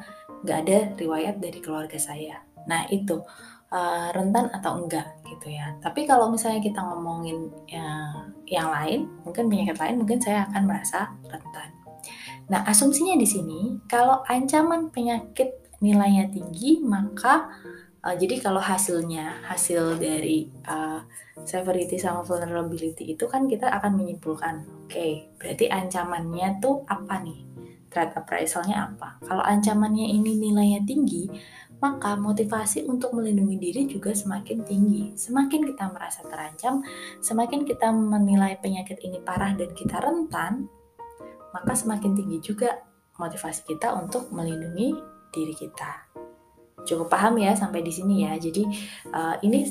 nggak 0.45 0.57
ada 0.67 0.77
riwayat 0.97 1.35
dari 1.41 1.59
keluarga 1.63 1.97
saya. 1.97 2.37
Nah 2.69 2.85
itu 2.93 3.17
uh, 3.71 4.09
rentan 4.13 4.51
atau 4.53 4.83
enggak 4.83 5.07
gitu 5.25 5.51
ya. 5.51 5.75
Tapi 5.81 6.05
kalau 6.05 6.31
misalnya 6.31 6.61
kita 6.63 6.79
ngomongin 6.83 7.49
ya, 7.67 8.13
yang 8.47 8.69
lain, 8.71 9.09
mungkin 9.23 9.49
penyakit 9.51 9.77
lain, 9.79 9.95
mungkin 9.99 10.19
saya 10.21 10.47
akan 10.51 10.63
merasa 10.67 11.11
rentan. 11.27 11.76
Nah, 12.47 12.63
asumsinya 12.63 13.19
di 13.19 13.27
sini 13.27 13.75
kalau 13.91 14.23
ancaman 14.23 14.87
penyakit 14.87 15.67
nilainya 15.83 16.31
tinggi, 16.31 16.79
maka 16.79 17.51
uh, 18.01 18.15
jadi 18.15 18.39
kalau 18.39 18.63
hasilnya 18.63 19.43
hasil 19.45 19.99
dari 19.99 20.47
uh, 20.65 21.03
severity 21.43 21.99
sama 21.99 22.23
vulnerability 22.23 23.13
itu 23.13 23.27
kan 23.27 23.45
kita 23.45 23.67
akan 23.67 23.99
menyimpulkan, 23.99 24.63
oke, 24.87 24.89
okay, 24.89 25.27
berarti 25.37 25.67
ancamannya 25.67 26.57
tuh 26.63 26.87
apa 26.87 27.21
nih? 27.21 27.39
Threat 27.87 28.15
appraisalnya 28.15 28.91
apa? 28.93 29.19
Kalau 29.23 29.43
ancamannya 29.43 30.11
ini 30.11 30.35
nilainya 30.39 30.83
tinggi, 30.83 31.31
maka 31.77 32.17
motivasi 32.17 32.89
untuk 32.89 33.13
melindungi 33.13 33.57
diri 33.61 33.81
juga 33.85 34.11
semakin 34.11 34.65
tinggi. 34.65 35.13
Semakin 35.13 35.61
kita 35.61 35.93
merasa 35.93 36.25
terancam, 36.25 36.81
semakin 37.21 37.63
kita 37.63 37.93
menilai 37.93 38.57
penyakit 38.57 38.97
ini 39.05 39.21
parah 39.21 39.53
dan 39.53 39.71
kita 39.77 40.01
rentan, 40.01 40.67
maka 41.57 41.73
semakin 41.73 42.13
tinggi 42.13 42.37
juga 42.37 42.77
motivasi 43.17 43.65
kita 43.65 43.97
untuk 43.97 44.29
melindungi 44.29 44.93
diri 45.33 45.53
kita. 45.57 46.05
Cukup 46.85 47.09
paham 47.11 47.41
ya 47.41 47.51
sampai 47.57 47.81
di 47.83 47.91
sini 47.91 48.23
ya. 48.23 48.37
Jadi 48.37 48.63
uh, 49.11 49.35
ini 49.43 49.65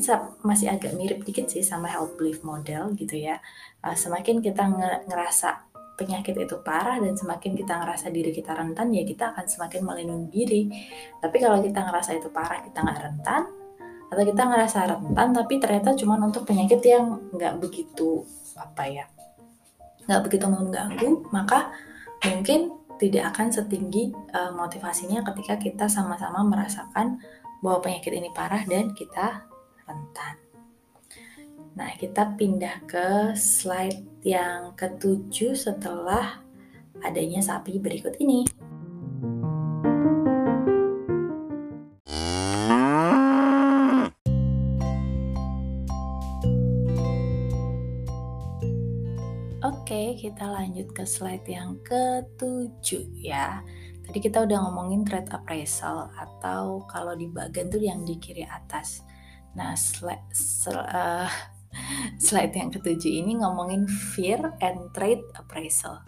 masih 0.44 0.68
agak 0.68 0.92
mirip 0.98 1.22
dikit 1.22 1.48
sih 1.48 1.62
sama 1.62 1.88
help 1.88 2.18
belief 2.18 2.42
model 2.42 2.92
gitu 2.98 3.16
ya. 3.16 3.38
Uh, 3.80 3.94
semakin 3.94 4.42
kita 4.42 4.66
ngerasa 5.06 5.70
penyakit 5.96 6.36
itu 6.36 6.60
parah 6.60 7.00
dan 7.00 7.16
semakin 7.16 7.56
kita 7.56 7.72
ngerasa 7.80 8.12
diri 8.12 8.28
kita 8.28 8.52
rentan 8.52 8.92
ya 8.92 9.00
kita 9.06 9.32
akan 9.32 9.46
semakin 9.48 9.80
melindungi 9.86 10.28
diri. 10.28 10.62
Tapi 11.22 11.36
kalau 11.40 11.62
kita 11.64 11.86
ngerasa 11.88 12.10
itu 12.18 12.28
parah 12.28 12.60
kita 12.60 12.84
nggak 12.84 13.00
rentan 13.00 13.42
atau 14.06 14.22
kita 14.22 14.42
ngerasa 14.46 14.78
rentan 14.86 15.28
tapi 15.34 15.54
ternyata 15.58 15.90
cuma 15.98 16.14
untuk 16.20 16.46
penyakit 16.46 16.78
yang 16.86 17.26
nggak 17.34 17.58
begitu 17.58 18.22
apa 18.54 18.86
ya 18.86 19.04
nggak 20.06 20.22
begitu 20.26 20.46
mengganggu, 20.46 21.10
maka 21.34 21.74
mungkin 22.24 22.74
tidak 22.96 23.36
akan 23.36 23.52
setinggi 23.52 24.14
uh, 24.32 24.56
motivasinya 24.56 25.20
ketika 25.32 25.54
kita 25.60 25.84
sama-sama 25.86 26.40
merasakan 26.46 27.20
bahwa 27.60 27.84
penyakit 27.84 28.12
ini 28.16 28.32
parah 28.32 28.64
dan 28.64 28.96
kita 28.96 29.44
rentan. 29.84 30.34
Nah, 31.76 31.92
kita 32.00 32.32
pindah 32.40 32.88
ke 32.88 33.36
slide 33.36 34.00
yang 34.24 34.72
ketujuh 34.72 35.52
setelah 35.52 36.40
adanya 37.04 37.44
sapi 37.44 37.76
berikut 37.76 38.16
ini. 38.16 38.48
Kita 50.26 50.50
lanjut 50.50 50.90
ke 50.90 51.06
slide 51.06 51.46
yang 51.46 51.78
ketujuh 51.86 53.06
ya. 53.14 53.62
Tadi 54.02 54.18
kita 54.18 54.42
udah 54.42 54.58
ngomongin 54.66 55.06
trade 55.06 55.30
appraisal 55.30 56.10
atau 56.18 56.82
kalau 56.90 57.14
di 57.14 57.30
bagian 57.30 57.70
tuh 57.70 57.78
yang 57.78 58.02
di 58.02 58.18
kiri 58.18 58.42
atas. 58.42 59.06
Nah, 59.54 59.78
slide, 59.78 60.26
uh, 60.74 61.30
slide 62.26 62.54
yang 62.58 62.74
ketujuh 62.74 63.22
ini 63.22 63.38
ngomongin 63.38 63.86
fear 63.86 64.38
and 64.58 64.90
trade 64.90 65.22
appraisal. 65.38 66.02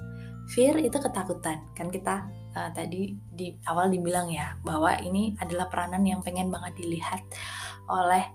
Fear 0.51 0.83
itu 0.83 0.99
ketakutan, 0.99 1.63
kan 1.79 1.87
kita 1.87 2.27
uh, 2.59 2.71
tadi 2.75 3.15
di 3.31 3.55
awal 3.71 3.87
dibilang 3.87 4.27
ya 4.33 4.59
bahwa 4.67 4.99
ini 4.99 5.39
adalah 5.39 5.71
peranan 5.71 6.03
yang 6.03 6.25
pengen 6.27 6.51
banget 6.51 6.75
dilihat 6.75 7.23
oleh 7.87 8.27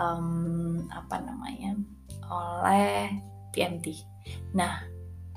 um, 0.00 0.86
apa 0.88 1.20
namanya 1.20 1.76
oleh 2.30 3.10
PMT 3.50 4.16
Nah, 4.56 4.95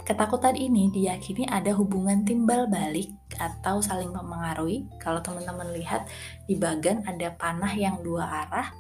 ketakutan 0.10 0.58
ini 0.58 0.90
diyakini 0.90 1.46
ada 1.46 1.70
hubungan 1.78 2.26
timbal 2.26 2.66
balik 2.66 3.14
atau 3.38 3.78
saling 3.78 4.10
mempengaruhi. 4.10 4.90
Kalau 4.98 5.22
teman-teman 5.22 5.70
lihat 5.78 6.10
di 6.50 6.58
bagan 6.58 7.06
ada 7.06 7.30
panah 7.38 7.70
yang 7.78 8.02
dua 8.02 8.26
arah 8.26 8.74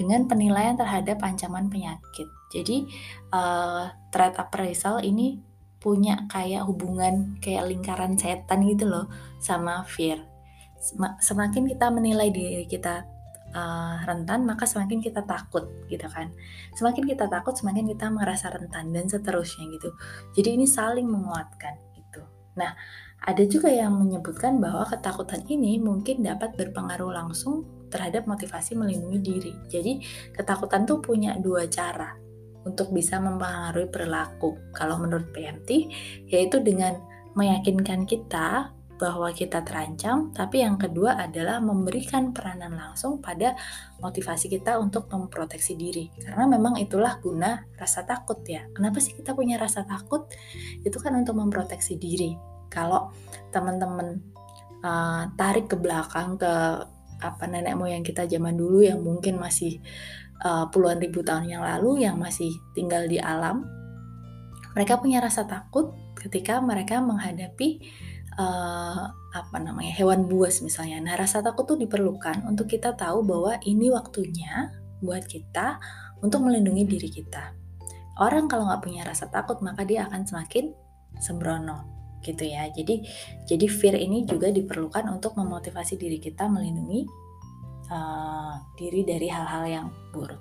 dengan 0.00 0.24
penilaian 0.24 0.72
terhadap 0.72 1.20
ancaman 1.20 1.68
penyakit. 1.68 2.24
Jadi 2.48 2.88
uh, 3.36 3.92
threat 4.08 4.40
appraisal 4.40 5.04
ini 5.04 5.36
punya 5.84 6.24
kayak 6.32 6.64
hubungan 6.64 7.36
kayak 7.44 7.68
lingkaran 7.68 8.16
setan 8.16 8.64
gitu 8.64 8.88
loh 8.88 9.04
sama 9.44 9.84
fear. 9.84 10.24
Semakin 11.20 11.68
kita 11.68 11.92
menilai 11.92 12.32
diri 12.32 12.64
kita 12.64 13.04
uh, 13.54 14.02
rentan, 14.04 14.44
maka 14.44 14.66
semakin 14.66 15.00
kita 15.00 15.22
takut 15.24 15.70
gitu 15.86 16.04
kan. 16.10 16.34
Semakin 16.74 17.06
kita 17.06 17.30
takut, 17.30 17.54
semakin 17.54 17.86
kita 17.94 18.10
merasa 18.10 18.50
rentan 18.50 18.90
dan 18.90 19.06
seterusnya 19.06 19.70
gitu. 19.72 19.94
Jadi 20.34 20.48
ini 20.60 20.66
saling 20.66 21.06
menguatkan 21.06 21.78
itu. 21.96 22.20
Nah, 22.58 22.74
ada 23.24 23.44
juga 23.48 23.72
yang 23.72 23.96
menyebutkan 23.96 24.60
bahwa 24.60 24.84
ketakutan 24.84 25.40
ini 25.48 25.80
mungkin 25.80 26.20
dapat 26.20 26.58
berpengaruh 26.60 27.14
langsung 27.14 27.64
terhadap 27.88 28.26
motivasi 28.28 28.74
melindungi 28.74 29.20
diri. 29.22 29.52
Jadi 29.70 30.02
ketakutan 30.34 30.84
tuh 30.84 30.98
punya 31.00 31.38
dua 31.38 31.70
cara 31.70 32.12
untuk 32.66 32.90
bisa 32.90 33.20
mempengaruhi 33.22 33.88
perilaku. 33.88 34.58
Kalau 34.74 34.98
menurut 34.98 35.30
PMT, 35.30 35.70
yaitu 36.28 36.58
dengan 36.60 36.98
meyakinkan 37.38 38.08
kita 38.08 38.72
bahwa 38.94 39.26
kita 39.34 39.66
terancam, 39.66 40.30
tapi 40.30 40.62
yang 40.62 40.78
kedua 40.78 41.18
adalah 41.18 41.58
memberikan 41.58 42.30
peranan 42.30 42.78
langsung 42.78 43.18
pada 43.18 43.58
motivasi 43.98 44.46
kita 44.46 44.78
untuk 44.78 45.10
memproteksi 45.10 45.74
diri. 45.74 46.14
Karena 46.14 46.46
memang 46.46 46.78
itulah 46.78 47.18
guna 47.18 47.66
rasa 47.74 48.06
takut 48.06 48.38
ya. 48.46 48.62
Kenapa 48.70 49.02
sih 49.02 49.18
kita 49.18 49.34
punya 49.34 49.58
rasa 49.58 49.82
takut? 49.82 50.30
Itu 50.86 51.02
kan 51.02 51.18
untuk 51.18 51.34
memproteksi 51.34 51.98
diri. 51.98 52.38
Kalau 52.70 53.10
teman-teman 53.50 54.22
uh, 54.86 55.26
tarik 55.34 55.66
ke 55.66 55.76
belakang 55.78 56.38
ke 56.38 56.52
apa 57.24 57.44
nenek 57.48 57.78
moyang 57.78 58.04
kita 58.04 58.28
zaman 58.28 58.54
dulu 58.58 58.84
yang 58.84 59.00
mungkin 59.00 59.40
masih 59.40 59.80
uh, 60.44 60.68
puluhan 60.68 61.00
ribu 61.00 61.24
tahun 61.24 61.48
yang 61.48 61.62
lalu 61.64 62.04
yang 62.04 62.20
masih 62.20 62.52
tinggal 62.76 63.06
di 63.10 63.18
alam, 63.18 63.64
mereka 64.74 64.98
punya 64.98 65.22
rasa 65.22 65.46
takut 65.46 65.94
ketika 66.18 66.58
mereka 66.58 66.98
menghadapi 67.02 67.82
uh, 68.38 69.04
apa 69.34 69.56
namanya 69.58 69.94
hewan 69.94 70.26
buas 70.30 70.62
misalnya. 70.62 71.02
Nah 71.02 71.14
rasa 71.18 71.42
takut 71.42 71.66
tuh 71.66 71.78
diperlukan 71.78 72.46
untuk 72.46 72.70
kita 72.70 72.94
tahu 72.94 73.22
bahwa 73.26 73.58
ini 73.66 73.90
waktunya 73.90 74.70
buat 75.02 75.26
kita 75.26 75.78
untuk 76.22 76.46
melindungi 76.46 76.84
diri 76.86 77.08
kita. 77.10 77.52
Orang 78.22 78.46
kalau 78.46 78.70
nggak 78.70 78.82
punya 78.82 79.02
rasa 79.02 79.26
takut 79.26 79.58
maka 79.60 79.82
dia 79.82 80.06
akan 80.06 80.22
semakin 80.22 80.70
sembrono 81.18 81.86
gitu 82.22 82.46
ya. 82.46 82.70
Jadi 82.70 83.04
jadi 83.44 83.66
fear 83.66 83.96
ini 83.98 84.24
juga 84.24 84.48
diperlukan 84.54 85.10
untuk 85.10 85.34
memotivasi 85.36 85.98
diri 85.98 86.22
kita 86.22 86.46
melindungi 86.46 87.04
uh, 87.90 88.54
diri 88.78 89.02
dari 89.02 89.28
hal-hal 89.28 89.64
yang 89.66 89.86
buruk. 90.14 90.40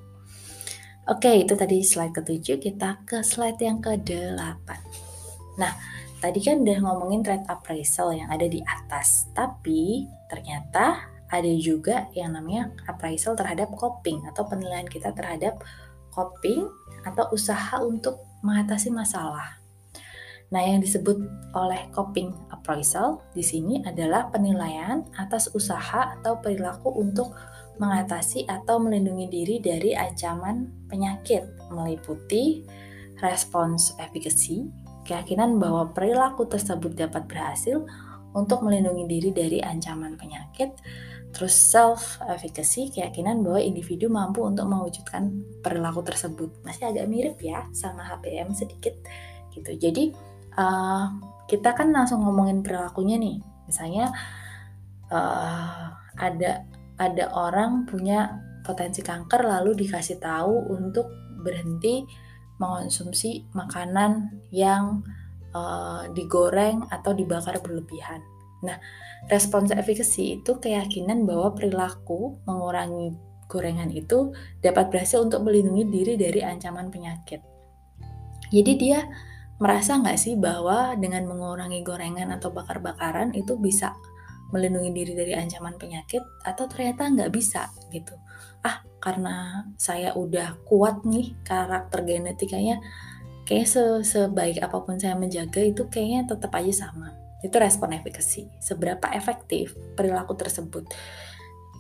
Oke, 1.03 1.43
itu 1.43 1.51
tadi 1.59 1.83
slide 1.83 2.15
ketujuh. 2.15 2.63
Kita 2.63 3.03
ke 3.03 3.19
slide 3.27 3.59
yang 3.59 3.83
ke-8. 3.83 4.69
Nah, 5.59 5.75
Tadi 6.23 6.39
kan 6.39 6.63
udah 6.63 6.79
ngomongin 6.87 7.19
trade 7.19 7.43
appraisal 7.51 8.15
yang 8.15 8.31
ada 8.31 8.47
di 8.47 8.63
atas, 8.63 9.27
tapi 9.35 10.07
ternyata 10.31 11.11
ada 11.27 11.51
juga 11.59 12.07
yang 12.15 12.31
namanya 12.31 12.71
appraisal 12.87 13.35
terhadap 13.35 13.67
coping 13.75 14.23
atau 14.31 14.47
penilaian 14.47 14.87
kita 14.87 15.11
terhadap 15.11 15.59
coping 16.15 16.63
atau 17.03 17.27
usaha 17.35 17.75
untuk 17.83 18.23
mengatasi 18.39 18.87
masalah. 18.87 19.59
Nah, 20.47 20.63
yang 20.63 20.79
disebut 20.79 21.17
oleh 21.51 21.91
coping 21.91 22.31
appraisal 22.55 23.19
di 23.35 23.43
sini 23.43 23.83
adalah 23.83 24.31
penilaian 24.31 25.03
atas 25.19 25.51
usaha 25.51 26.15
atau 26.15 26.39
perilaku 26.39 26.87
untuk 27.03 27.35
mengatasi 27.83 28.47
atau 28.47 28.79
melindungi 28.79 29.27
diri 29.27 29.55
dari 29.59 29.91
ancaman 29.91 30.87
penyakit, 30.87 31.51
meliputi 31.67 32.63
respons 33.19 33.97
efficacy, 33.97 34.69
keyakinan 35.03 35.59
bahwa 35.59 35.91
perilaku 35.91 36.47
tersebut 36.47 36.95
dapat 36.95 37.27
berhasil 37.27 37.83
untuk 38.33 38.65
melindungi 38.65 39.05
diri 39.05 39.29
dari 39.29 39.59
ancaman 39.61 40.17
penyakit, 40.17 40.73
terus 41.35 41.53
self 41.53 42.17
efficacy, 42.25 42.89
keyakinan 42.89 43.45
bahwa 43.45 43.61
individu 43.61 44.09
mampu 44.09 44.41
untuk 44.41 44.65
mewujudkan 44.65 45.29
perilaku 45.61 46.01
tersebut. 46.01 46.49
Masih 46.65 46.89
agak 46.89 47.05
mirip 47.05 47.37
ya 47.39 47.69
sama 47.71 48.01
HPM 48.01 48.51
sedikit 48.57 48.97
gitu. 49.53 49.77
Jadi 49.77 50.13
uh, 50.57 51.13
kita 51.45 51.77
kan 51.77 51.93
langsung 51.93 52.25
ngomongin 52.25 52.65
perilakunya 52.65 53.21
nih. 53.21 53.37
Misalnya 53.69 54.09
uh, 55.13 55.93
ada 56.17 56.65
ada 56.97 57.25
orang 57.33 57.85
punya 57.85 58.41
potensi 58.63 59.03
kanker 59.03 59.43
lalu 59.43 59.75
dikasih 59.75 60.17
tahu 60.17 60.73
untuk 60.73 61.09
berhenti 61.43 62.07
mengonsumsi 62.63 63.43
makanan 63.51 64.39
yang 64.55 65.03
uh, 65.51 66.07
digoreng 66.15 66.87
atau 66.87 67.11
dibakar 67.11 67.59
berlebihan. 67.59 68.23
Nah, 68.63 68.79
respons 69.27 69.75
efficacy 69.75 70.39
itu 70.39 70.55
keyakinan 70.55 71.27
bahwa 71.27 71.51
perilaku 71.51 72.39
mengurangi 72.47 73.11
gorengan 73.51 73.91
itu 73.91 74.31
dapat 74.63 74.87
berhasil 74.89 75.19
untuk 75.19 75.43
melindungi 75.43 75.83
diri 75.91 76.13
dari 76.15 76.39
ancaman 76.39 76.87
penyakit. 76.87 77.43
Jadi 78.49 78.71
dia 78.79 79.03
merasa 79.61 79.99
nggak 79.99 80.17
sih 80.17 80.39
bahwa 80.39 80.95
dengan 80.97 81.27
mengurangi 81.29 81.83
gorengan 81.85 82.33
atau 82.33 82.49
bakar-bakaran 82.49 83.35
itu 83.35 83.59
bisa 83.59 83.93
melindungi 84.53 84.93
diri 84.93 85.13
dari 85.17 85.33
ancaman 85.33 85.75
penyakit 85.81 86.21
atau 86.45 86.69
ternyata 86.69 87.09
nggak 87.09 87.33
bisa 87.33 87.73
gitu. 87.89 88.13
Ah 88.61 88.85
karena 89.01 89.65
saya 89.75 90.13
udah 90.13 90.61
kuat 90.69 91.01
nih 91.03 91.33
karakter 91.41 92.05
genetikanya 92.05 92.77
kayak 93.43 93.67
se 93.67 93.81
sebaik 94.07 94.63
apa 94.63 94.77
pun 94.85 94.95
saya 94.95 95.17
menjaga 95.17 95.59
itu 95.59 95.89
kayaknya 95.89 96.29
tetap 96.29 96.53
aja 96.53 96.87
sama. 96.87 97.11
Itu 97.43 97.59
respon 97.59 97.91
efficacy 97.91 98.47
seberapa 98.63 99.09
efektif 99.11 99.75
perilaku 99.97 100.37
tersebut. 100.37 100.87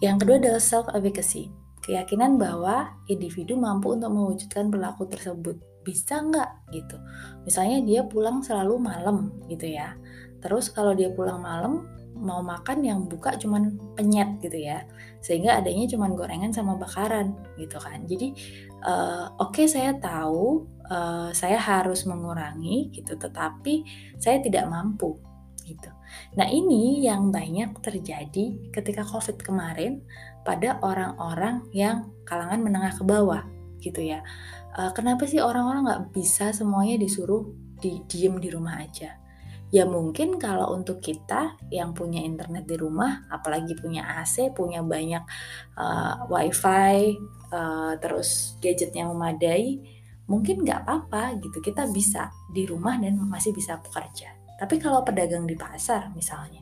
Yang 0.03 0.25
kedua 0.25 0.35
adalah 0.41 0.59
self 0.59 0.91
efficacy 0.91 1.47
keyakinan 1.83 2.39
bahwa 2.39 2.95
individu 3.11 3.59
mampu 3.59 3.95
untuk 3.95 4.11
mewujudkan 4.11 4.67
perilaku 4.67 5.07
tersebut. 5.07 5.59
Bisa 5.83 6.19
nggak 6.19 6.71
gitu. 6.75 6.99
Misalnya 7.47 7.83
dia 7.83 8.01
pulang 8.07 8.43
selalu 8.43 8.79
malam 8.79 9.31
gitu 9.51 9.67
ya. 9.67 9.95
Terus 10.43 10.71
kalau 10.71 10.91
dia 10.91 11.11
pulang 11.11 11.39
malam 11.39 11.87
mau 12.23 12.39
makan 12.39 12.79
yang 12.81 12.99
buka 13.05 13.35
cuman 13.35 13.75
penyet 13.93 14.39
gitu 14.39 14.57
ya. 14.57 14.87
Sehingga 15.19 15.59
adanya 15.59 15.85
cuman 15.91 16.15
gorengan 16.15 16.55
sama 16.55 16.79
bakaran 16.79 17.35
gitu 17.59 17.77
kan. 17.77 18.07
Jadi 18.07 18.33
uh, 18.87 19.35
oke 19.37 19.53
okay, 19.59 19.65
saya 19.67 19.93
tahu 19.99 20.63
uh, 20.87 21.29
saya 21.35 21.59
harus 21.59 22.07
mengurangi 22.07 22.89
gitu 22.95 23.19
tetapi 23.19 23.83
saya 24.17 24.39
tidak 24.39 24.71
mampu 24.71 25.19
gitu. 25.63 25.91
Nah 26.39 26.47
ini 26.47 27.03
yang 27.03 27.31
banyak 27.31 27.79
terjadi 27.79 28.71
ketika 28.71 29.03
covid 29.03 29.39
kemarin 29.39 30.03
pada 30.43 30.79
orang-orang 30.83 31.63
yang 31.71 32.11
kalangan 32.27 32.59
menengah 32.59 32.93
ke 32.95 33.03
bawah 33.03 33.43
gitu 33.79 33.99
ya. 34.03 34.23
Uh, 34.73 34.91
kenapa 34.95 35.27
sih 35.27 35.39
orang-orang 35.39 35.85
nggak 35.85 36.05
bisa 36.15 36.51
semuanya 36.51 36.99
disuruh 36.99 37.47
di 37.79 37.99
diem 38.07 38.39
di 38.39 38.47
rumah 38.47 38.79
aja 38.79 39.22
ya 39.73 39.89
mungkin 39.89 40.37
kalau 40.37 40.69
untuk 40.77 41.01
kita 41.01 41.57
yang 41.73 41.97
punya 41.97 42.21
internet 42.21 42.69
di 42.69 42.77
rumah 42.77 43.25
apalagi 43.33 43.73
punya 43.73 44.05
AC 44.21 44.53
punya 44.53 44.85
banyak 44.85 45.25
uh, 45.73 46.29
wifi 46.29 47.17
uh, 47.49 47.97
terus 47.97 48.61
gadget 48.61 48.93
yang 48.93 49.09
memadai 49.17 49.81
mungkin 50.29 50.61
nggak 50.61 50.85
apa-apa 50.85 51.41
gitu. 51.41 51.57
Kita 51.59 51.89
bisa 51.89 52.29
di 52.53 52.69
rumah 52.69 53.01
dan 53.01 53.17
masih 53.25 53.49
bisa 53.49 53.81
bekerja. 53.81 54.29
Tapi 54.61 54.77
kalau 54.77 55.01
pedagang 55.01 55.49
di 55.49 55.57
pasar 55.57 56.13
misalnya 56.13 56.61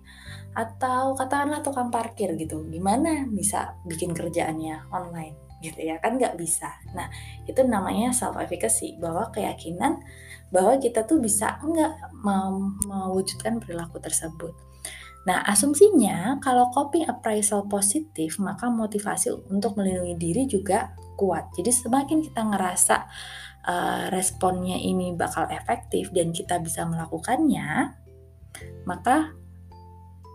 atau 0.52 1.15
katakanlah 1.15 1.63
tukang 1.63 1.88
parkir 1.88 2.36
gitu 2.36 2.67
gimana 2.67 3.24
bisa 3.32 3.80
bikin 3.88 4.12
kerjaannya 4.12 4.91
online 4.91 5.51
gitu 5.62 5.78
ya 5.78 6.02
kan 6.02 6.17
nggak 6.17 6.36
bisa 6.36 6.74
nah 6.97 7.08
itu 7.45 7.62
namanya 7.63 8.10
self 8.12 8.36
efficacy 8.41 8.97
bahwa 8.97 9.30
keyakinan 9.30 10.02
bahwa 10.52 10.76
kita 10.82 11.06
tuh 11.08 11.21
bisa 11.21 11.62
nggak 11.62 11.93
mewujudkan 12.89 13.62
perilaku 13.62 14.02
tersebut 14.02 14.52
Nah, 15.21 15.45
asumsinya 15.45 16.41
kalau 16.41 16.74
coping 16.74 17.06
appraisal 17.06 17.69
positif, 17.69 18.41
maka 18.41 18.74
motivasi 18.74 19.30
untuk 19.54 19.78
melindungi 19.78 20.17
diri 20.17 20.43
juga 20.50 20.97
kuat. 21.13 21.54
Jadi 21.54 21.69
semakin 21.69 22.26
kita 22.26 22.41
ngerasa 22.41 23.06
uh, 23.69 24.04
responnya 24.10 24.82
ini 24.82 25.13
bakal 25.13 25.45
efektif 25.54 26.10
dan 26.10 26.34
kita 26.34 26.58
bisa 26.58 26.89
melakukannya, 26.89 27.93
maka 28.89 29.38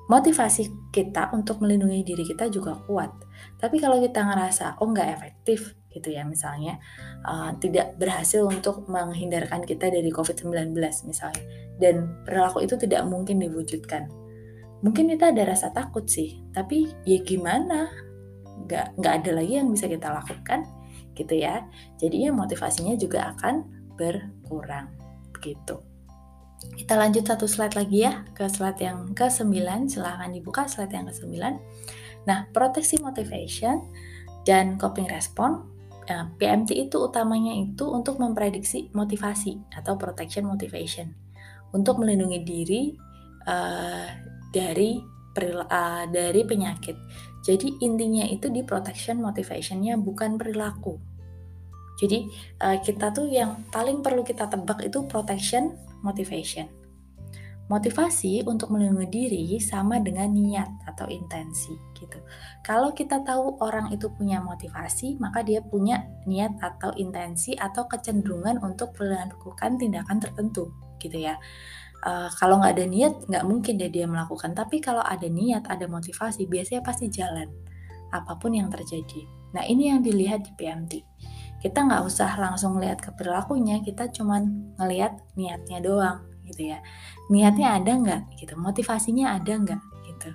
motivasi 0.07 0.95
kita 0.95 1.35
untuk 1.35 1.59
melindungi 1.59 2.07
diri 2.07 2.23
kita 2.23 2.47
juga 2.47 2.79
kuat. 2.87 3.11
Tapi 3.57 3.81
kalau 3.81 3.99
kita 4.01 4.21
ngerasa 4.21 4.81
oh 4.85 4.88
nggak 4.92 5.09
efektif 5.16 5.75
gitu 5.88 6.12
ya 6.12 6.29
misalnya 6.29 6.77
uh, 7.25 7.57
tidak 7.57 7.97
berhasil 7.97 8.45
untuk 8.45 8.85
menghindarkan 8.85 9.64
kita 9.64 9.88
dari 9.88 10.12
COVID-19 10.12 10.77
misalnya 11.09 11.40
dan 11.81 12.21
perilaku 12.25 12.64
itu 12.64 12.77
tidak 12.77 13.05
mungkin 13.09 13.40
diwujudkan. 13.40 14.09
Mungkin 14.85 15.09
kita 15.16 15.33
ada 15.33 15.42
rasa 15.49 15.73
takut 15.73 16.05
sih, 16.05 16.45
tapi 16.53 16.92
ya 17.09 17.19
gimana? 17.25 17.88
Nggak, 18.69 18.97
nggak 19.01 19.14
ada 19.25 19.31
lagi 19.40 19.53
yang 19.57 19.73
bisa 19.73 19.88
kita 19.88 20.12
lakukan 20.12 20.69
gitu 21.16 21.33
ya. 21.33 21.64
Jadinya 21.97 22.37
motivasinya 22.37 22.92
juga 23.01 23.33
akan 23.37 23.64
berkurang 23.97 24.92
begitu. 25.33 25.81
Kita 26.77 26.97
lanjut 26.97 27.25
satu 27.25 27.49
slide 27.49 27.77
lagi 27.77 28.05
ya, 28.05 28.25
ke 28.37 28.49
slide 28.49 28.81
yang 28.81 29.12
ke-9. 29.12 29.88
Silahkan 29.92 30.29
dibuka 30.33 30.69
slide 30.69 30.92
yang 30.92 31.09
ke-9. 31.09 31.37
Nah, 32.27 32.51
proteksi 32.51 32.99
motivation 33.01 33.87
dan 34.43 34.79
coping 34.79 35.07
response 35.07 35.77
Nah, 36.07 36.31
PMT 36.39 36.71
itu 36.87 37.03
utamanya 37.03 37.51
itu 37.51 37.83
untuk 37.91 38.23
memprediksi 38.23 38.87
motivasi 38.95 39.59
atau 39.75 39.99
protection 39.99 40.47
motivation 40.47 41.11
untuk 41.75 41.99
melindungi 41.99 42.41
diri 42.47 42.83
uh, 43.43 44.07
dari 44.55 45.03
uh, 45.03 46.05
dari 46.07 46.43
penyakit. 46.47 46.95
Jadi 47.43 47.83
intinya 47.83 48.23
itu 48.23 48.47
di 48.51 48.62
protection 48.62 49.19
motivationnya 49.19 49.99
bukan 49.99 50.39
perilaku. 50.39 50.95
Jadi 51.99 52.31
uh, 52.62 52.79
kita 52.79 53.11
tuh 53.11 53.27
yang 53.27 53.67
paling 53.75 53.99
perlu 54.07 54.23
kita 54.23 54.47
tebak 54.47 54.87
itu 54.87 55.03
protection 55.11 55.75
motivation. 56.07 56.71
Motivasi 57.67 58.47
untuk 58.47 58.71
melindungi 58.71 59.11
diri 59.11 59.45
sama 59.59 59.99
dengan 59.99 60.31
niat 60.31 60.87
atau 60.87 61.11
intensi 61.11 61.75
gitu. 61.99 62.23
Kalau 62.63 62.95
kita 62.95 63.27
tahu 63.27 63.59
orang 63.59 63.91
itu 63.91 64.07
punya 64.15 64.39
motivasi, 64.39 65.19
maka 65.19 65.43
dia 65.43 65.59
punya 65.59 66.07
niat 66.31 66.55
atau 66.63 66.95
intensi 66.95 67.59
atau 67.59 67.91
kecenderungan 67.91 68.63
untuk 68.63 68.95
melakukan 69.03 69.83
tindakan 69.83 70.23
tertentu 70.23 70.71
gitu 71.03 71.19
ya. 71.27 71.35
Uh, 72.07 72.31
kalau 72.39 72.63
nggak 72.63 72.79
ada 72.79 72.87
niat, 72.87 73.15
nggak 73.27 73.45
mungkin 73.45 73.83
deh 73.83 73.91
dia 73.91 74.07
melakukan. 74.07 74.55
Tapi 74.55 74.79
kalau 74.79 75.03
ada 75.03 75.27
niat, 75.27 75.67
ada 75.67 75.91
motivasi, 75.91 76.47
biasanya 76.47 76.87
pasti 76.87 77.11
jalan 77.11 77.51
apa 78.15 78.39
pun 78.39 78.55
yang 78.55 78.71
terjadi. 78.71 79.27
Nah 79.59 79.67
ini 79.67 79.91
yang 79.91 80.07
dilihat 80.07 80.47
di 80.47 80.55
PMT 80.55 80.93
kita 81.57 81.83
nggak 81.83 82.05
usah 82.05 82.37
langsung 82.37 82.79
lihat 82.79 83.01
ke 83.01 83.11
perilakunya 83.17 83.81
kita 83.81 84.13
cuman 84.13 84.77
ngelihat 84.77 85.19
niatnya 85.35 85.81
doang 85.81 86.21
gitu 86.49 86.73
ya 86.75 86.79
niatnya 87.29 87.77
ada 87.77 87.93
nggak 87.93 88.23
gitu 88.41 88.55
motivasinya 88.59 89.37
ada 89.37 89.53
nggak 89.53 89.83
gitu 90.07 90.31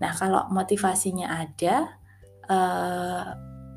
nah 0.00 0.10
kalau 0.16 0.48
motivasinya 0.48 1.26
ada 1.28 1.98
eh, 2.48 3.26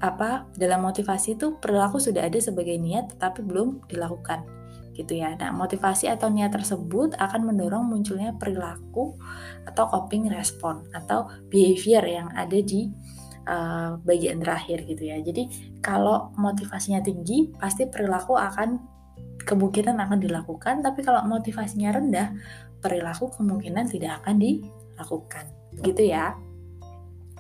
apa 0.04 0.52
dalam 0.60 0.84
motivasi 0.84 1.40
itu 1.40 1.56
perilaku 1.64 2.00
sudah 2.00 2.28
ada 2.28 2.36
sebagai 2.40 2.76
niat 2.76 3.16
tetapi 3.16 3.40
belum 3.44 3.88
dilakukan 3.88 4.44
gitu 4.94 5.18
ya. 5.18 5.34
Nah, 5.36 5.50
motivasi 5.52 6.06
atau 6.06 6.30
niat 6.30 6.54
tersebut 6.54 7.18
akan 7.18 7.50
mendorong 7.50 7.86
munculnya 7.90 8.38
perilaku 8.38 9.18
atau 9.66 9.90
coping 9.90 10.30
respon 10.30 10.86
atau 10.94 11.28
behavior 11.50 12.06
yang 12.06 12.30
ada 12.38 12.62
di 12.62 12.94
uh, 13.50 13.98
bagian 14.06 14.40
terakhir 14.40 14.86
gitu 14.86 15.10
ya. 15.10 15.18
Jadi 15.20 15.50
kalau 15.82 16.32
motivasinya 16.38 17.02
tinggi, 17.02 17.52
pasti 17.58 17.90
perilaku 17.90 18.38
akan 18.38 18.93
kemungkinan 19.44 20.00
akan 20.00 20.20
dilakukan, 20.20 20.82
tapi 20.84 21.04
kalau 21.04 21.24
motivasinya 21.28 21.96
rendah, 21.96 22.36
perilaku 22.80 23.32
kemungkinan 23.36 23.88
tidak 23.92 24.24
akan 24.24 24.40
dilakukan. 24.40 25.46
Gitu 25.80 26.12
ya. 26.12 26.36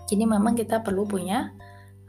Jadi 0.07 0.23
memang 0.27 0.53
kita 0.53 0.83
perlu 0.83 1.07
punya 1.07 1.51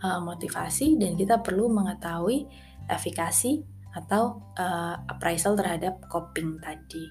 uh, 0.02 0.20
motivasi 0.20 0.98
dan 0.98 1.14
kita 1.14 1.40
perlu 1.40 1.70
mengetahui 1.70 2.46
efikasi 2.90 3.64
atau 3.94 4.42
uh, 4.58 4.98
appraisal 5.06 5.54
terhadap 5.54 6.02
coping 6.10 6.58
tadi. 6.58 7.06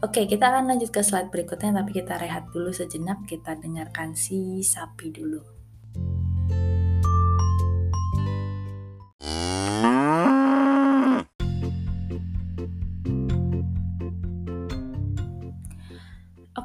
Oke, 0.00 0.24
kita 0.24 0.48
akan 0.48 0.72
lanjut 0.72 0.88
ke 0.92 1.04
slide 1.04 1.28
berikutnya, 1.28 1.76
tapi 1.76 1.92
kita 1.92 2.16
rehat 2.16 2.48
dulu 2.52 2.72
sejenak, 2.72 3.20
kita 3.28 3.56
dengarkan 3.60 4.16
si 4.16 4.64
sapi 4.64 5.12
dulu. 5.12 5.59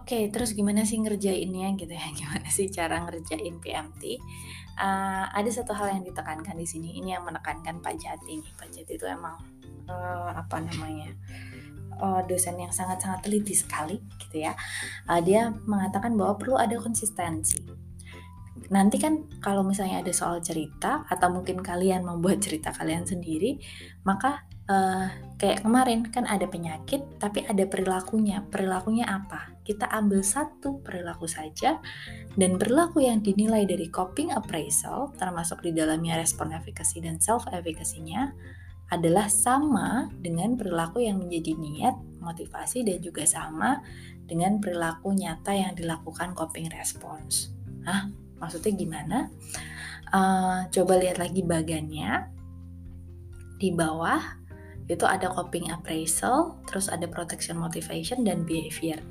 Oke, 0.06 0.30
terus 0.30 0.54
gimana 0.54 0.86
sih 0.86 1.02
ngerjainnya 1.02 1.74
gitu 1.82 1.89
ya? 1.89 2.06
Gimana 2.22 2.46
sih 2.54 2.70
cara 2.70 3.02
ngerjain 3.02 3.58
PMT? 3.58 4.04
Uh, 4.06 4.86
eh, 4.86 5.26
ada 5.34 5.50
satu 5.50 5.74
hal 5.74 5.98
yang 5.98 6.06
ditekankan 6.06 6.54
di 6.54 6.68
sini. 6.70 7.02
Ini 7.02 7.18
yang 7.18 7.26
menekankan 7.26 7.82
Pak 7.82 7.98
Jati 7.98 8.38
nih. 8.38 8.54
Pak 8.54 8.70
Jati 8.70 9.02
itu 9.02 9.06
emang 9.10 9.34
uh, 9.89 10.30
apa 10.30 10.62
namanya? 10.62 11.10
uh, 12.00 12.22
dosen 12.28 12.60
yang 12.60 12.72
sangat-sangat 12.72 13.24
teliti 13.24 13.56
sekali 13.56 14.00
gitu 14.20 14.44
ya 14.44 14.54
uh, 15.08 15.22
dia 15.24 15.52
mengatakan 15.68 16.15
bahwa 16.15 16.36
perlu 16.36 16.56
ada 16.60 16.76
konsistensi 16.80 17.63
nanti 18.72 18.98
kan 18.98 19.30
kalau 19.46 19.62
misalnya 19.62 20.02
ada 20.02 20.10
soal 20.10 20.41
cerita 20.41 21.06
atau 21.06 21.30
mungkin 21.30 21.62
kalian 21.62 22.02
membuat 22.02 22.41
cerita 22.41 22.74
kalian 22.74 23.06
sendiri 23.06 23.62
maka 24.02 24.44
uh, 24.65 25.06
kayak 25.38 25.62
kemarin 25.62 26.02
kan 26.10 26.26
ada 26.26 26.50
penyakit 26.50 27.06
tapi 27.22 27.46
ada 27.46 27.62
perilakunya 27.70 28.41
perilakunya 28.50 29.06
apa 29.06 29.55
kita 29.65 29.89
ambil 29.89 30.21
satu 30.21 30.80
perilaku 30.86 31.25
saja 31.25 31.82
dan 32.38 32.62
perilaku 32.62 33.01
yang 33.01 33.25
dinilai 33.25 33.65
dari 33.65 33.89
coping 33.89 34.30
appraisal 34.32 35.12
termasuk 35.17 35.65
di 35.65 35.73
dalamnya 35.73 36.21
respon 36.21 36.54
efficacy 36.54 37.01
dan 37.01 37.17
self 37.17 37.49
efficacy-nya 37.49 38.32
adalah 38.93 39.25
sama 39.25 40.13
dengan 40.21 40.54
perilaku 40.54 41.01
yang 41.01 41.17
menjadi 41.17 41.58
niat, 41.58 41.95
motivasi, 42.21 42.86
dan 42.86 43.01
juga 43.01 43.25
sama 43.25 43.82
dengan 44.30 44.62
perilaku 44.62 45.13
nyata 45.13 45.54
yang 45.54 45.73
dilakukan 45.73 46.38
coping 46.38 46.69
response. 46.69 47.49
Hah? 47.86 48.10
Maksudnya 48.38 48.71
gimana? 48.78 49.17
Uh, 50.13 50.69
coba 50.69 51.01
lihat 51.01 51.17
lagi 51.17 51.41
bagannya. 51.41 52.30
Di 53.58 53.73
bawah 53.73 54.21
itu 54.86 55.01
ada 55.01 55.34
coping 55.34 55.73
appraisal, 55.73 56.62
terus 56.69 56.86
ada 56.91 57.10
protection 57.10 57.58
motivation, 57.58 58.21
dan 58.21 58.45
behavior. 58.45 59.01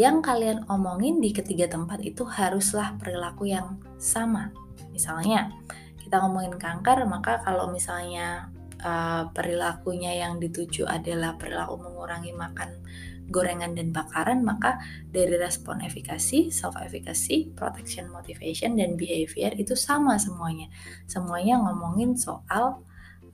Yang 0.00 0.16
kalian 0.24 0.64
omongin 0.72 1.20
di 1.20 1.28
ketiga 1.28 1.68
tempat 1.68 2.00
itu 2.00 2.24
haruslah 2.24 2.96
perilaku 2.96 3.52
yang 3.52 3.76
sama. 4.00 4.48
Misalnya, 4.96 5.52
kita 6.00 6.24
ngomongin 6.24 6.56
kanker, 6.56 7.04
maka 7.04 7.44
kalau 7.44 7.68
misalnya 7.68 8.48
uh, 8.80 9.28
perilakunya 9.36 10.24
yang 10.24 10.40
dituju 10.40 10.88
adalah 10.88 11.36
perilaku 11.36 11.76
mengurangi 11.76 12.32
makan 12.32 12.80
gorengan 13.28 13.76
dan 13.76 13.92
bakaran, 13.92 14.40
maka 14.40 14.80
dari 15.12 15.36
respon 15.36 15.84
efikasi, 15.84 16.48
self 16.48 16.80
efficacy, 16.80 17.52
protection 17.52 18.08
motivation 18.08 18.80
dan 18.80 18.96
behavior 18.96 19.52
itu 19.52 19.76
sama 19.76 20.16
semuanya. 20.16 20.72
Semuanya 21.12 21.60
ngomongin 21.60 22.16
soal 22.16 22.80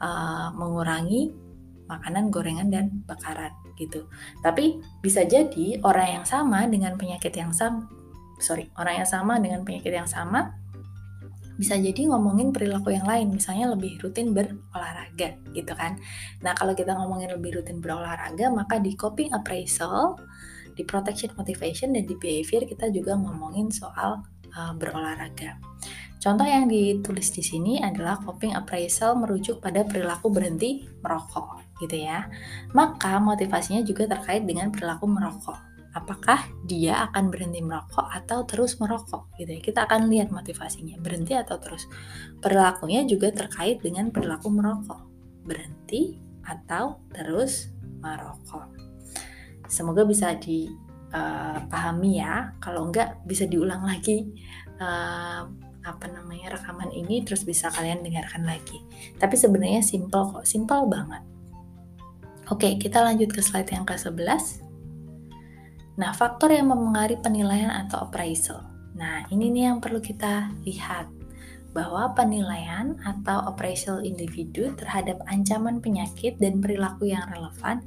uh, 0.03 0.51
mengurangi 0.51 1.31
makanan 1.87 2.35
gorengan 2.35 2.75
dan 2.75 3.07
bakaran 3.07 3.55
gitu. 3.77 4.09
Tapi 4.41 4.81
bisa 5.05 5.23
jadi 5.25 5.81
orang 5.85 6.21
yang 6.21 6.27
sama 6.27 6.65
dengan 6.67 6.97
penyakit 6.97 7.33
yang 7.37 7.53
sama, 7.53 7.87
sorry, 8.41 8.69
orang 8.77 9.05
yang 9.05 9.09
sama 9.09 9.39
dengan 9.41 9.63
penyakit 9.63 9.93
yang 9.93 10.09
sama 10.09 10.57
bisa 11.57 11.73
jadi 11.81 12.13
ngomongin 12.13 12.53
perilaku 12.53 12.93
yang 12.93 13.09
lain, 13.09 13.33
misalnya 13.33 13.73
lebih 13.73 13.97
rutin 14.05 14.37
berolahraga 14.37 15.41
gitu 15.57 15.73
kan. 15.73 15.97
Nah 16.45 16.53
kalau 16.53 16.77
kita 16.77 16.93
ngomongin 16.93 17.33
lebih 17.33 17.61
rutin 17.61 17.81
berolahraga, 17.81 18.53
maka 18.53 18.77
di 18.77 18.93
coping 18.93 19.33
appraisal, 19.33 20.21
di 20.77 20.85
protection 20.85 21.33
motivation, 21.33 21.97
dan 21.97 22.05
di 22.05 22.13
behavior 22.21 22.69
kita 22.69 22.93
juga 22.93 23.17
ngomongin 23.17 23.73
soal 23.73 24.21
uh, 24.53 24.73
berolahraga. 24.77 25.57
Contoh 26.21 26.45
yang 26.45 26.69
ditulis 26.69 27.33
di 27.33 27.41
sini 27.41 27.81
adalah 27.81 28.21
coping 28.21 28.53
appraisal 28.53 29.17
merujuk 29.17 29.65
pada 29.65 29.81
perilaku 29.85 30.29
berhenti 30.29 30.85
merokok 31.01 31.66
gitu 31.83 31.97
ya. 31.97 32.29
Maka 32.73 33.19
motivasinya 33.21 33.85
juga 33.85 34.09
terkait 34.09 34.45
dengan 34.45 34.73
perilaku 34.73 35.09
merokok 35.09 35.67
apakah 35.97 36.45
dia 36.69 37.09
akan 37.09 37.33
berhenti 37.33 37.65
merokok 37.65 38.05
atau 38.13 38.45
terus 38.45 38.77
merokok 38.77 39.33
gitu 39.41 39.57
ya. 39.57 39.61
Kita 39.65 39.89
akan 39.89 40.13
lihat 40.13 40.29
motivasinya, 40.29 41.01
berhenti 41.01 41.33
atau 41.33 41.57
terus. 41.57 41.89
Perilakunya 42.45 43.09
juga 43.09 43.33
terkait 43.33 43.81
dengan 43.81 44.13
perilaku 44.13 44.53
merokok. 44.53 45.01
Berhenti 45.49 46.21
atau 46.45 47.01
terus 47.09 47.73
merokok. 48.05 48.69
Semoga 49.73 50.05
bisa 50.05 50.37
dipahami 50.37 52.13
uh, 52.13 52.21
ya. 52.21 52.35
Kalau 52.61 52.93
enggak 52.93 53.25
bisa 53.25 53.49
diulang 53.49 53.81
lagi 53.89 54.29
uh, 54.77 55.49
apa 55.87 56.07
namanya 56.11 56.59
rekaman 56.61 56.91
ini 56.93 57.25
terus 57.25 57.49
bisa 57.49 57.73
kalian 57.73 58.05
dengarkan 58.05 58.45
lagi. 58.45 58.85
Tapi 59.17 59.33
sebenarnya 59.33 59.81
simple 59.81 60.29
kok, 60.29 60.45
simple 60.45 60.85
banget. 60.93 61.25
Oke, 62.47 62.79
kita 62.79 63.03
lanjut 63.03 63.35
ke 63.35 63.43
slide 63.43 63.75
yang 63.75 63.83
ke-11. 63.83 64.63
Nah, 65.99 66.15
faktor 66.15 66.55
yang 66.55 66.71
mempengaruhi 66.71 67.19
penilaian 67.19 67.75
atau 67.75 68.07
appraisal. 68.07 68.63
Nah, 68.95 69.27
ini 69.35 69.51
nih 69.51 69.75
yang 69.75 69.83
perlu 69.83 69.99
kita 69.99 70.55
lihat 70.63 71.11
bahwa 71.75 72.15
penilaian 72.15 72.95
atau 73.03 73.51
appraisal 73.51 73.99
individu 74.07 74.71
terhadap 74.79 75.19
ancaman 75.27 75.83
penyakit 75.83 76.39
dan 76.39 76.63
perilaku 76.63 77.11
yang 77.11 77.27
relevan 77.29 77.83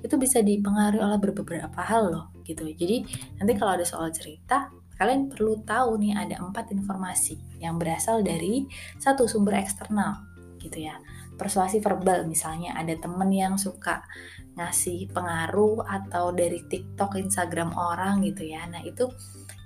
itu 0.00 0.14
bisa 0.14 0.40
dipengaruhi 0.46 1.02
oleh 1.02 1.18
beberapa 1.18 1.82
hal 1.82 2.14
loh 2.14 2.26
gitu. 2.46 2.70
Jadi 2.70 3.02
nanti 3.42 3.52
kalau 3.58 3.76
ada 3.76 3.84
soal 3.84 4.14
cerita, 4.14 4.70
kalian 4.94 5.26
perlu 5.26 5.58
tahu 5.66 5.98
nih 5.98 6.14
ada 6.14 6.38
empat 6.38 6.70
informasi 6.70 7.36
yang 7.58 7.82
berasal 7.82 8.22
dari 8.22 8.64
satu 8.96 9.26
sumber 9.26 9.58
eksternal 9.58 10.22
gitu 10.64 10.88
ya 10.88 10.96
persuasi 11.34 11.82
verbal 11.82 12.26
misalnya 12.26 12.78
ada 12.78 12.94
temen 12.94 13.30
yang 13.30 13.54
suka 13.58 14.06
ngasih 14.54 15.10
pengaruh 15.10 15.82
atau 15.82 16.30
dari 16.30 16.62
TikTok, 16.62 17.18
Instagram 17.18 17.74
orang 17.74 18.22
gitu 18.22 18.46
ya. 18.46 18.62
Nah 18.70 18.86
itu 18.86 19.10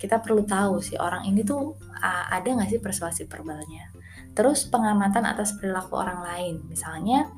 kita 0.00 0.22
perlu 0.22 0.46
tahu 0.48 0.80
sih 0.80 0.96
orang 0.96 1.28
ini 1.28 1.44
tuh 1.44 1.76
uh, 1.76 2.24
ada 2.32 2.48
nggak 2.48 2.70
sih 2.72 2.80
persuasi 2.80 3.28
verbalnya. 3.28 3.92
Terus 4.32 4.64
pengamatan 4.70 5.26
atas 5.28 5.58
perilaku 5.58 5.98
orang 5.98 6.22
lain, 6.24 6.54
misalnya 6.70 7.28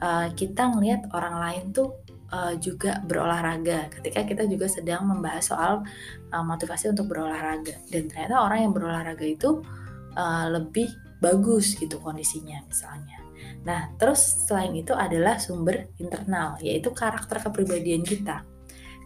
uh, 0.00 0.30
kita 0.32 0.70
ngelihat 0.72 1.10
orang 1.10 1.36
lain 1.42 1.64
tuh 1.74 1.98
uh, 2.30 2.54
juga 2.56 3.02
berolahraga. 3.04 3.90
Ketika 3.90 4.24
kita 4.24 4.46
juga 4.46 4.70
sedang 4.70 5.04
membahas 5.10 5.50
soal 5.50 5.82
uh, 6.30 6.44
motivasi 6.46 6.94
untuk 6.94 7.10
berolahraga, 7.10 7.76
dan 7.90 8.06
ternyata 8.08 8.40
orang 8.40 8.64
yang 8.64 8.72
berolahraga 8.72 9.26
itu 9.26 9.60
lebih 10.50 10.90
bagus 11.22 11.78
gitu 11.78 12.02
kondisinya 12.02 12.58
misalnya. 12.66 13.27
Nah, 13.66 13.90
terus 13.98 14.46
selain 14.46 14.74
itu 14.76 14.94
adalah 14.94 15.40
sumber 15.42 15.90
internal, 15.98 16.56
yaitu 16.62 16.94
karakter 16.94 17.42
kepribadian 17.42 18.06
kita. 18.06 18.46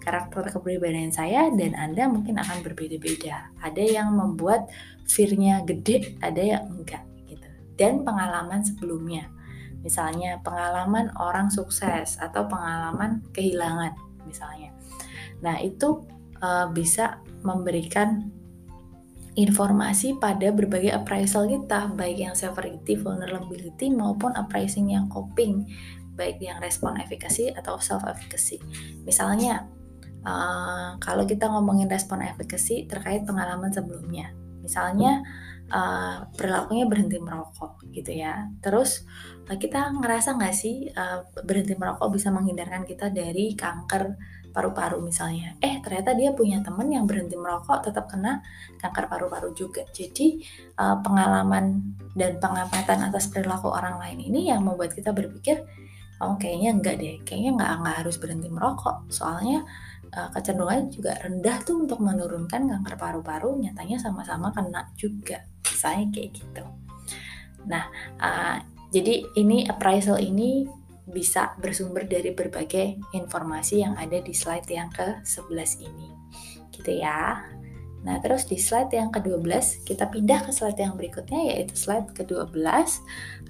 Karakter 0.02 0.50
kepribadian 0.50 1.14
saya 1.14 1.46
dan 1.54 1.78
Anda 1.78 2.10
mungkin 2.10 2.36
akan 2.36 2.66
berbeda-beda. 2.66 3.54
Ada 3.62 3.82
yang 3.82 4.18
membuat 4.18 4.66
fear-nya 5.06 5.62
gede, 5.62 6.18
ada 6.18 6.42
yang 6.42 6.64
enggak 6.68 7.06
gitu. 7.30 7.46
Dan 7.78 8.02
pengalaman 8.02 8.66
sebelumnya. 8.66 9.30
Misalnya 9.82 10.38
pengalaman 10.42 11.10
orang 11.18 11.50
sukses 11.50 12.18
atau 12.18 12.46
pengalaman 12.46 13.22
kehilangan 13.34 13.94
misalnya. 14.26 14.70
Nah, 15.42 15.58
itu 15.58 16.06
uh, 16.38 16.70
bisa 16.70 17.18
memberikan 17.42 18.30
informasi 19.32 20.20
pada 20.20 20.52
berbagai 20.52 20.92
appraisal 20.92 21.48
kita, 21.48 21.88
baik 21.96 22.20
yang 22.20 22.34
severity, 22.36 23.00
vulnerability, 23.00 23.88
maupun 23.88 24.36
appraising 24.36 24.92
yang 24.92 25.08
coping, 25.08 25.64
baik 26.12 26.36
yang 26.44 26.60
respon 26.60 27.00
efficacy 27.00 27.48
atau 27.48 27.80
self 27.80 28.04
efficacy. 28.04 28.60
Misalnya, 29.08 29.64
uh, 30.24 31.00
kalau 31.00 31.24
kita 31.24 31.48
ngomongin 31.48 31.88
respon 31.88 32.20
efficacy 32.20 32.84
terkait 32.84 33.24
pengalaman 33.24 33.72
sebelumnya, 33.72 34.36
misalnya 34.60 35.24
uh, 35.72 36.28
perilakunya 36.36 36.84
berhenti 36.84 37.16
merokok 37.16 37.80
gitu 37.88 38.12
ya. 38.12 38.52
Terus 38.60 39.08
uh, 39.48 39.56
kita 39.56 39.96
ngerasa 39.96 40.36
nggak 40.36 40.54
sih 40.54 40.92
uh, 40.92 41.24
berhenti 41.40 41.72
merokok 41.72 42.12
bisa 42.12 42.28
menghindarkan 42.28 42.84
kita 42.84 43.08
dari 43.08 43.56
kanker 43.56 44.12
paru-paru 44.52 45.00
misalnya. 45.00 45.56
Eh 45.58 45.80
ternyata 45.80 46.12
dia 46.12 46.30
punya 46.36 46.60
temen 46.60 46.86
yang 46.92 47.08
berhenti 47.08 47.34
merokok 47.34 47.88
tetap 47.88 48.06
kena 48.06 48.44
kanker 48.78 49.08
paru-paru 49.08 49.56
juga. 49.56 49.82
Jadi 49.90 50.44
uh, 50.76 51.00
pengalaman 51.00 51.96
dan 52.12 52.36
pengamatan 52.36 53.08
atas 53.08 53.32
perilaku 53.32 53.72
orang 53.72 53.96
lain 53.96 54.20
ini 54.20 54.52
yang 54.52 54.62
membuat 54.62 54.92
kita 54.92 55.10
berpikir, 55.16 55.64
oh 56.20 56.36
kayaknya 56.36 56.70
enggak 56.76 57.00
deh, 57.00 57.16
kayaknya 57.24 57.50
enggak 57.56 57.70
enggak 57.80 57.96
harus 58.04 58.16
berhenti 58.20 58.48
merokok. 58.52 59.08
Soalnya 59.08 59.64
uh, 60.12 60.28
kecenderungan 60.30 60.92
juga 60.92 61.16
rendah 61.18 61.56
tuh 61.64 61.82
untuk 61.82 61.98
menurunkan 62.04 62.68
kanker 62.68 62.94
paru-paru, 63.00 63.56
nyatanya 63.56 63.96
sama-sama 63.96 64.52
kena 64.52 64.92
juga. 64.94 65.42
Misalnya 65.64 66.06
kayak 66.12 66.30
gitu. 66.36 66.64
Nah, 67.66 67.88
uh, 68.20 68.56
jadi 68.92 69.24
ini 69.40 69.64
appraisal 69.64 70.20
ini 70.20 70.68
bisa 71.12 71.52
bersumber 71.60 72.08
dari 72.08 72.32
berbagai 72.32 72.98
informasi 73.12 73.84
yang 73.84 73.94
ada 74.00 74.18
di 74.18 74.32
slide 74.32 74.66
yang 74.66 74.88
ke-11 74.90 75.70
ini. 75.84 76.08
Gitu 76.72 77.04
ya. 77.04 77.44
Nah, 78.02 78.18
terus 78.18 78.50
di 78.50 78.58
slide 78.58 78.90
yang 78.90 79.14
ke-12, 79.14 79.86
kita 79.86 80.10
pindah 80.10 80.42
ke 80.42 80.50
slide 80.50 80.80
yang 80.80 80.98
berikutnya, 80.98 81.54
yaitu 81.54 81.78
slide 81.78 82.10
ke-12. 82.16 82.50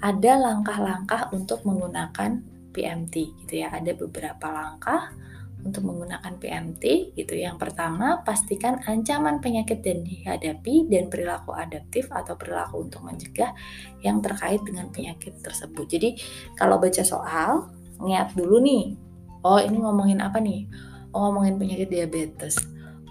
Ada 0.05 0.33
langkah-langkah 0.37 1.33
untuk 1.33 1.64
menggunakan 1.64 2.44
PMT, 2.77 3.14
gitu 3.46 3.64
ya. 3.64 3.72
Ada 3.72 3.96
beberapa 3.96 4.53
langkah 4.53 5.14
untuk 5.62 5.87
menggunakan 5.87 6.38
PMT, 6.42 7.14
gitu. 7.14 7.35
Yang 7.38 7.57
pertama, 7.62 8.20
pastikan 8.27 8.83
ancaman 8.85 9.38
penyakit 9.38 9.81
yang 9.87 10.03
dihadapi 10.03 10.90
dan 10.90 11.07
perilaku 11.07 11.55
adaptif 11.55 12.11
atau 12.11 12.35
perilaku 12.35 12.83
untuk 12.90 13.07
mencegah 13.07 13.55
yang 14.03 14.18
terkait 14.18 14.59
dengan 14.66 14.90
penyakit 14.90 15.38
tersebut. 15.38 15.87
Jadi, 15.87 16.18
kalau 16.59 16.83
baca 16.83 17.03
soal, 17.07 17.70
niat 18.03 18.35
dulu 18.35 18.59
nih. 18.59 18.98
Oh, 19.46 19.59
ini 19.62 19.79
ngomongin 19.79 20.18
apa 20.18 20.42
nih? 20.42 20.66
Oh, 21.14 21.31
ngomongin 21.31 21.59
penyakit 21.59 21.88
diabetes. 21.90 22.59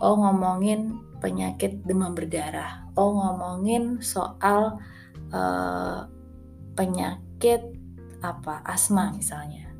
Oh, 0.03 0.19
ngomongin 0.19 0.99
penyakit 1.23 1.83
demam 1.87 2.11
berdarah. 2.11 2.91
Oh, 2.99 3.15
ngomongin 3.15 4.03
soal 4.03 4.79
uh, 5.31 6.07
penyakit 6.75 7.63
apa? 8.19 8.59
Asma 8.67 9.15
misalnya. 9.15 9.70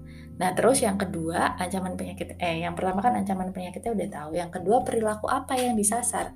Nah, 0.41 0.57
terus 0.57 0.81
yang 0.81 0.97
kedua, 0.97 1.53
ancaman 1.61 1.93
penyakit 1.93 2.33
eh 2.41 2.65
yang 2.65 2.73
pertama 2.73 3.05
kan 3.05 3.13
ancaman 3.13 3.53
penyakitnya 3.53 3.93
udah 3.93 4.09
tahu. 4.09 4.29
Yang 4.41 4.51
kedua, 4.57 4.81
perilaku 4.81 5.29
apa 5.29 5.53
yang 5.53 5.77
disasar? 5.77 6.33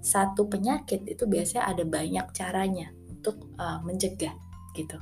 Satu 0.00 0.48
penyakit 0.48 1.04
itu 1.04 1.28
biasanya 1.28 1.68
ada 1.68 1.84
banyak 1.84 2.32
caranya 2.32 2.88
untuk 3.12 3.52
uh, 3.60 3.84
mencegah 3.84 4.32
gitu. 4.72 4.96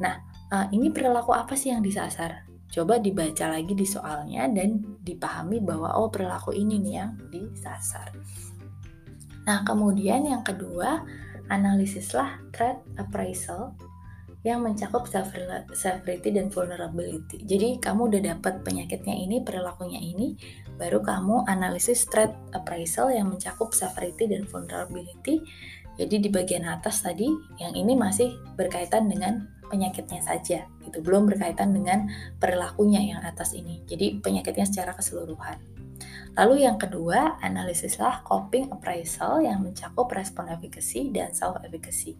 Nah, 0.00 0.24
uh, 0.48 0.72
ini 0.72 0.88
perilaku 0.88 1.36
apa 1.36 1.52
sih 1.52 1.68
yang 1.68 1.84
disasar? 1.84 2.48
Coba 2.72 2.96
dibaca 2.96 3.52
lagi 3.52 3.76
di 3.76 3.84
soalnya 3.84 4.48
dan 4.48 4.80
dipahami 5.04 5.60
bahwa 5.60 5.92
oh 6.00 6.08
perilaku 6.08 6.56
ini 6.56 6.80
nih 6.80 6.94
yang 6.96 7.12
disasar. 7.28 8.08
Nah, 9.44 9.60
kemudian 9.68 10.24
yang 10.24 10.40
kedua, 10.40 11.04
analisislah 11.52 12.40
threat 12.56 12.80
appraisal 12.96 13.76
yang 14.42 14.66
mencakup 14.66 15.06
severity 15.06 16.34
dan 16.34 16.50
vulnerability. 16.50 17.46
Jadi 17.46 17.78
kamu 17.78 18.10
udah 18.10 18.22
dapat 18.34 18.66
penyakitnya 18.66 19.14
ini, 19.14 19.38
perilakunya 19.46 20.02
ini, 20.02 20.34
baru 20.74 20.98
kamu 20.98 21.46
analisis 21.46 22.10
threat 22.10 22.34
appraisal 22.50 23.14
yang 23.14 23.30
mencakup 23.30 23.70
severity 23.70 24.26
dan 24.26 24.42
vulnerability. 24.50 25.46
Jadi 25.94 26.26
di 26.26 26.28
bagian 26.32 26.66
atas 26.66 27.06
tadi, 27.06 27.30
yang 27.62 27.76
ini 27.78 27.94
masih 27.94 28.34
berkaitan 28.58 29.06
dengan 29.06 29.46
penyakitnya 29.70 30.20
saja, 30.20 30.66
gitu. 30.82 30.98
Belum 31.00 31.30
berkaitan 31.30 31.70
dengan 31.70 32.10
perilakunya 32.42 33.14
yang 33.14 33.20
atas 33.22 33.54
ini. 33.54 33.86
Jadi 33.86 34.18
penyakitnya 34.18 34.66
secara 34.66 34.92
keseluruhan. 34.98 35.62
Lalu 36.32 36.64
yang 36.64 36.80
kedua, 36.80 37.36
analisislah 37.44 38.24
coping 38.24 38.72
appraisal 38.72 39.44
yang 39.44 39.60
mencakup 39.60 40.08
respon 40.16 40.48
efficacy 40.48 41.12
dan 41.12 41.36
self 41.36 41.60
efficacy. 41.60 42.16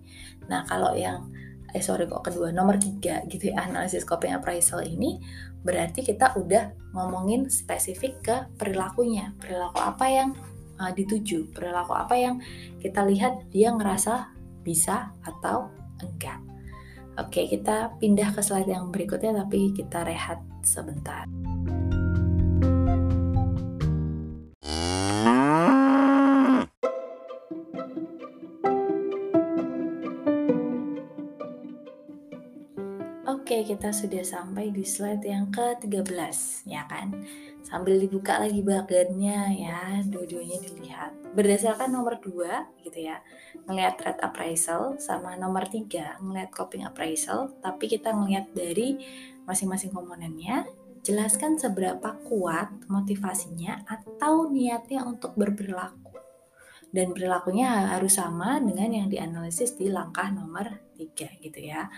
Nah, 0.52 0.68
kalau 0.68 0.92
yang 0.92 1.32
eh 1.72 1.80
sorry 1.80 2.04
kok 2.04 2.28
kedua 2.28 2.52
nomor 2.52 2.76
tiga 2.76 3.24
gitu 3.28 3.52
ya 3.52 3.64
analisis 3.64 4.04
coping 4.04 4.36
appraisal 4.36 4.84
ini 4.84 5.20
berarti 5.64 6.04
kita 6.04 6.36
udah 6.36 6.92
ngomongin 6.92 7.48
spesifik 7.48 8.12
ke 8.20 8.36
perilakunya. 8.60 9.32
Perilaku 9.40 9.78
apa 9.80 10.06
yang 10.10 10.36
uh, 10.76 10.92
dituju 10.92 11.54
perilaku 11.54 11.96
apa 11.96 12.14
yang 12.18 12.36
kita 12.82 13.06
lihat 13.08 13.48
dia 13.48 13.72
ngerasa 13.72 14.30
bisa 14.60 15.16
atau 15.24 15.72
enggak. 16.02 16.38
Oke 17.16 17.48
kita 17.48 17.96
pindah 18.00 18.32
ke 18.32 18.40
slide 18.40 18.68
yang 18.68 18.88
berikutnya 18.88 19.44
tapi 19.44 19.72
kita 19.76 20.04
rehat 20.04 20.40
sebentar 20.64 21.28
Kita 33.62 33.94
sudah 33.94 34.26
sampai 34.26 34.74
di 34.74 34.82
slide 34.82 35.22
yang 35.22 35.46
ke-13, 35.54 36.66
ya 36.66 36.82
kan? 36.90 37.14
Sambil 37.62 37.96
dibuka 37.96 38.42
lagi 38.42 38.58
bagannya 38.58 39.54
ya, 39.54 40.02
dua-duanya 40.02 40.58
dilihat. 40.66 41.14
Berdasarkan 41.32 41.94
nomor 41.94 42.18
2 42.18 42.82
gitu 42.82 42.98
ya, 43.06 43.22
ngelihat 43.70 44.02
threat 44.02 44.18
appraisal 44.18 44.98
sama 44.98 45.38
nomor 45.38 45.70
3 45.70 46.20
ngelihat 46.20 46.50
coping 46.50 46.82
appraisal, 46.82 47.54
tapi 47.62 47.86
kita 47.86 48.10
ngelihat 48.10 48.50
dari 48.50 48.98
masing-masing 49.46 49.94
komponennya, 49.94 50.66
jelaskan 51.06 51.54
seberapa 51.54 52.18
kuat 52.26 52.66
motivasinya 52.90 53.86
atau 53.86 54.50
niatnya 54.50 55.06
untuk 55.06 55.38
berperilaku 55.38 56.01
dan 56.92 57.16
perilakunya 57.16 57.88
harus 57.96 58.20
sama 58.20 58.60
dengan 58.60 58.92
yang 58.92 59.08
dianalisis 59.08 59.80
di 59.80 59.88
langkah 59.88 60.28
nomor 60.28 60.92
tiga 60.92 61.26
gitu 61.40 61.58
ya. 61.64 61.88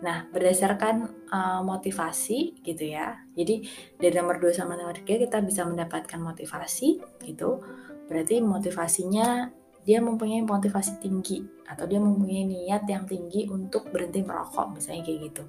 Nah, 0.00 0.24
berdasarkan 0.32 1.28
uh, 1.28 1.60
motivasi 1.60 2.64
gitu 2.64 2.84
ya. 2.88 3.20
Jadi 3.36 3.62
dari 4.00 4.14
nomor 4.16 4.40
2 4.40 4.50
sama 4.56 4.74
nomor 4.74 4.96
3 4.96 5.04
kita 5.04 5.44
bisa 5.44 5.68
mendapatkan 5.68 6.16
motivasi 6.16 6.98
gitu. 7.28 7.60
Berarti 8.08 8.40
motivasinya 8.40 9.52
dia 9.84 10.00
mempunyai 10.04 10.44
motivasi 10.44 11.00
tinggi 11.00 11.44
atau 11.68 11.84
dia 11.88 12.00
mempunyai 12.00 12.44
niat 12.44 12.84
yang 12.88 13.08
tinggi 13.08 13.48
untuk 13.48 13.88
berhenti 13.92 14.24
merokok 14.24 14.80
misalnya 14.80 15.04
kayak 15.04 15.20
gitu. 15.32 15.44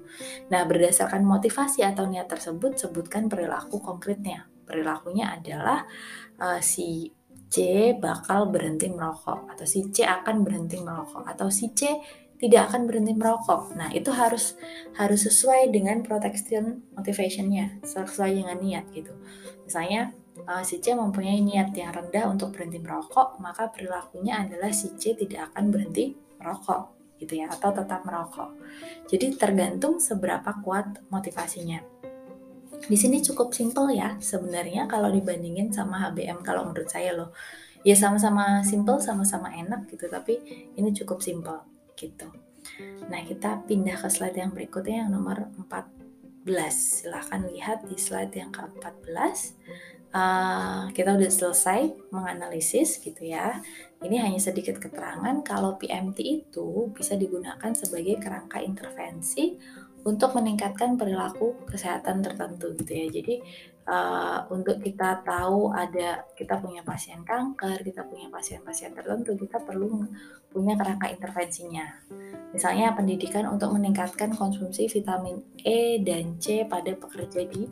Nah, 0.52 0.68
berdasarkan 0.68 1.24
motivasi 1.24 1.84
atau 1.84 2.04
niat 2.04 2.28
tersebut 2.28 2.76
sebutkan 2.76 3.32
perilaku 3.32 3.80
konkretnya. 3.80 4.44
Perilakunya 4.68 5.34
adalah 5.34 5.88
uh, 6.38 6.60
si 6.62 7.10
C 7.50 7.90
bakal 7.98 8.46
berhenti 8.48 8.86
merokok 8.86 9.50
atau 9.50 9.66
si 9.66 9.90
C 9.90 10.06
akan 10.06 10.46
berhenti 10.46 10.78
merokok 10.78 11.26
atau 11.26 11.50
si 11.50 11.74
C 11.74 11.98
tidak 12.40 12.72
akan 12.72 12.88
berhenti 12.88 13.12
merokok. 13.12 13.76
Nah, 13.76 13.92
itu 13.92 14.08
harus 14.16 14.56
harus 14.96 15.28
sesuai 15.28 15.68
dengan 15.68 16.00
protection 16.00 16.88
motivationnya, 16.96 17.84
sesuai 17.84 18.32
dengan 18.32 18.56
niat 18.56 18.88
gitu. 18.96 19.12
Misalnya 19.68 20.16
uh, 20.48 20.64
si 20.64 20.80
C 20.80 20.96
mempunyai 20.96 21.44
niat 21.44 21.76
yang 21.76 21.92
rendah 21.92 22.32
untuk 22.32 22.56
berhenti 22.56 22.80
merokok, 22.80 23.36
maka 23.44 23.68
perilakunya 23.68 24.40
adalah 24.40 24.72
si 24.72 24.96
C 24.96 25.12
tidak 25.12 25.52
akan 25.52 25.68
berhenti 25.68 26.16
merokok 26.40 26.96
gitu 27.20 27.36
ya 27.44 27.52
atau 27.52 27.76
tetap 27.76 28.00
merokok. 28.08 28.56
Jadi 29.12 29.36
tergantung 29.36 30.00
seberapa 30.00 30.56
kuat 30.64 31.04
motivasinya. 31.12 31.99
Di 32.86 32.96
sini 32.96 33.20
cukup 33.20 33.52
simple 33.52 33.92
ya 33.92 34.16
sebenarnya 34.22 34.88
kalau 34.88 35.12
dibandingin 35.12 35.68
sama 35.74 36.00
HBM 36.08 36.40
kalau 36.40 36.68
menurut 36.68 36.88
saya 36.88 37.12
loh. 37.12 37.34
Ya 37.80 37.96
sama-sama 37.96 38.60
simple, 38.60 39.00
sama-sama 39.00 39.56
enak 39.56 39.88
gitu, 39.88 40.04
tapi 40.12 40.36
ini 40.76 40.92
cukup 40.92 41.24
simple 41.24 41.64
gitu. 41.96 42.28
Nah, 43.08 43.20
kita 43.24 43.64
pindah 43.64 43.96
ke 43.96 44.08
slide 44.12 44.36
yang 44.36 44.52
berikutnya 44.52 45.08
yang 45.08 45.10
nomor 45.16 45.48
14. 45.56 46.44
Silahkan 46.76 47.40
lihat 47.48 47.88
di 47.88 47.96
slide 47.96 48.36
yang 48.36 48.52
ke-14. 48.52 49.56
Uh, 50.10 50.90
kita 50.90 51.14
udah 51.14 51.30
selesai 51.30 51.94
menganalisis 52.12 53.00
gitu 53.00 53.24
ya. 53.24 53.62
Ini 54.02 54.28
hanya 54.28 54.40
sedikit 54.42 54.76
keterangan 54.76 55.40
kalau 55.46 55.78
PMT 55.78 56.18
itu 56.20 56.90
bisa 56.92 57.14
digunakan 57.14 57.70
sebagai 57.72 58.18
kerangka 58.18 58.58
intervensi 58.58 59.54
untuk 60.04 60.32
meningkatkan 60.32 60.96
perilaku 60.96 61.56
kesehatan 61.68 62.24
tertentu 62.24 62.72
gitu 62.76 62.92
ya. 62.92 63.06
Jadi 63.12 63.34
uh, 63.84 64.48
untuk 64.48 64.80
kita 64.80 65.20
tahu 65.20 65.74
ada 65.74 66.24
kita 66.32 66.56
punya 66.56 66.80
pasien 66.80 67.20
kanker, 67.20 67.84
kita 67.84 68.06
punya 68.08 68.32
pasien-pasien 68.32 68.96
tertentu, 68.96 69.36
kita 69.36 69.60
perlu 69.60 70.06
punya 70.48 70.74
kerangka 70.78 71.12
intervensinya. 71.12 71.86
Misalnya 72.50 72.96
pendidikan 72.96 73.46
untuk 73.46 73.70
meningkatkan 73.76 74.34
konsumsi 74.34 74.88
vitamin 74.90 75.38
E 75.62 76.00
dan 76.02 76.40
C 76.40 76.64
pada 76.66 76.90
pekerja 76.96 77.46
di 77.46 77.68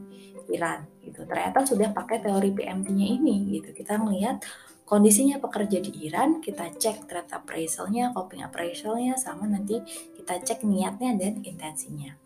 Iran 0.48 0.84
gitu. 1.04 1.24
Ternyata 1.24 1.64
sudah 1.64 1.92
pakai 1.92 2.20
teori 2.24 2.52
PMT-nya 2.52 3.06
ini 3.20 3.58
gitu. 3.58 3.72
Kita 3.72 3.96
melihat 4.00 4.40
kondisinya 4.88 5.36
pekerja 5.36 5.84
di 5.84 6.08
Iran, 6.08 6.40
kita 6.40 6.72
cek 6.72 7.04
threat 7.04 7.28
appraisalnya, 7.28 8.16
coping 8.16 8.40
appraisalnya, 8.40 9.20
sama 9.20 9.44
nanti 9.44 9.84
kita 10.16 10.40
cek 10.40 10.64
niatnya 10.64 11.12
dan 11.20 11.44
intensinya. 11.44 12.16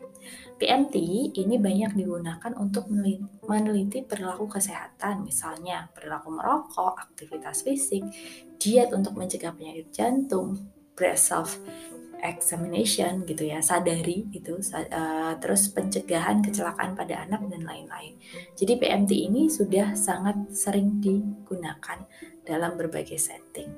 PMT 0.55 0.95
ini 1.35 1.59
banyak 1.59 1.91
digunakan 1.99 2.55
untuk 2.55 2.87
meneliti 3.43 4.07
perilaku 4.07 4.47
kesehatan, 4.47 5.27
misalnya 5.27 5.91
perilaku 5.91 6.31
merokok, 6.31 6.95
aktivitas 6.95 7.67
fisik, 7.67 8.07
diet 8.55 8.95
untuk 8.95 9.19
mencegah 9.19 9.51
penyakit 9.51 9.91
jantung, 9.91 10.71
breast 10.95 11.35
self 11.35 11.59
examination 12.23 13.27
gitu 13.27 13.51
ya, 13.51 13.59
sadari 13.59 14.31
itu, 14.31 14.55
uh, 14.71 15.35
terus 15.43 15.67
pencegahan 15.75 16.39
kecelakaan 16.39 16.95
pada 16.95 17.27
anak 17.27 17.43
dan 17.51 17.67
lain-lain. 17.67 18.15
Jadi 18.55 18.79
PMT 18.79 19.11
ini 19.11 19.51
sudah 19.51 19.91
sangat 19.99 20.55
sering 20.55 21.03
digunakan 21.03 22.07
dalam 22.43 22.75
berbagai 22.75 23.19
setting. 23.19 23.71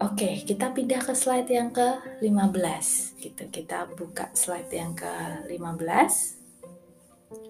Oke, 0.00 0.40
kita 0.48 0.72
pindah 0.72 1.04
ke 1.04 1.12
slide 1.12 1.50
yang 1.52 1.68
ke-15 1.76 2.86
gitu. 3.20 3.44
Kita 3.52 3.84
buka 3.92 4.32
slide 4.32 4.72
yang 4.72 4.96
ke-15. 4.96 6.12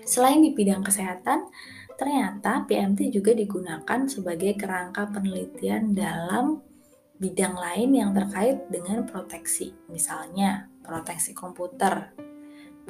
Selain 0.03 0.43
di 0.43 0.51
bidang 0.51 0.83
kesehatan, 0.83 1.47
ternyata 1.95 2.67
PMT 2.67 3.15
juga 3.15 3.39
digunakan 3.39 4.01
sebagai 4.11 4.59
kerangka 4.59 5.07
penelitian 5.15 5.95
dalam 5.95 6.59
bidang 7.23 7.55
lain 7.55 7.91
yang 7.95 8.11
terkait 8.11 8.67
dengan 8.67 9.07
proteksi, 9.07 9.71
misalnya 9.87 10.67
proteksi 10.83 11.31
komputer, 11.31 12.17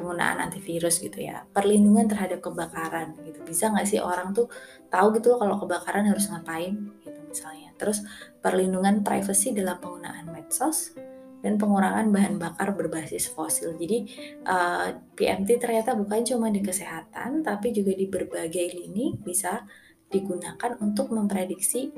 penggunaan 0.00 0.40
antivirus 0.40 1.04
gitu 1.04 1.20
ya, 1.20 1.44
perlindungan 1.52 2.08
terhadap 2.08 2.40
kebakaran 2.40 3.20
gitu. 3.28 3.44
Bisa 3.44 3.68
nggak 3.68 3.84
sih 3.84 4.00
orang 4.00 4.32
tuh 4.32 4.48
tahu 4.88 5.12
gitu 5.20 5.36
loh 5.36 5.38
kalau 5.44 5.56
kebakaran 5.60 6.08
harus 6.08 6.32
ngapain 6.32 6.72
gitu 7.04 7.20
misalnya. 7.28 7.76
Terus 7.76 8.00
perlindungan 8.40 9.04
privasi 9.04 9.52
dalam 9.52 9.76
penggunaan 9.76 10.32
medsos 10.32 10.96
dan 11.40 11.56
pengurangan 11.56 12.08
bahan 12.12 12.36
bakar 12.36 12.76
berbasis 12.76 13.28
fosil. 13.32 13.76
Jadi 13.76 14.08
uh, 14.44 14.92
eh, 14.92 15.00
PMT 15.16 15.60
ternyata 15.60 15.96
bukan 15.96 16.24
cuma 16.24 16.48
di 16.52 16.60
kesehatan, 16.60 17.44
tapi 17.44 17.72
juga 17.72 17.96
di 17.96 18.08
berbagai 18.08 18.76
lini 18.76 19.16
bisa 19.16 19.64
digunakan 20.12 20.76
untuk 20.80 21.12
memprediksi 21.12 21.92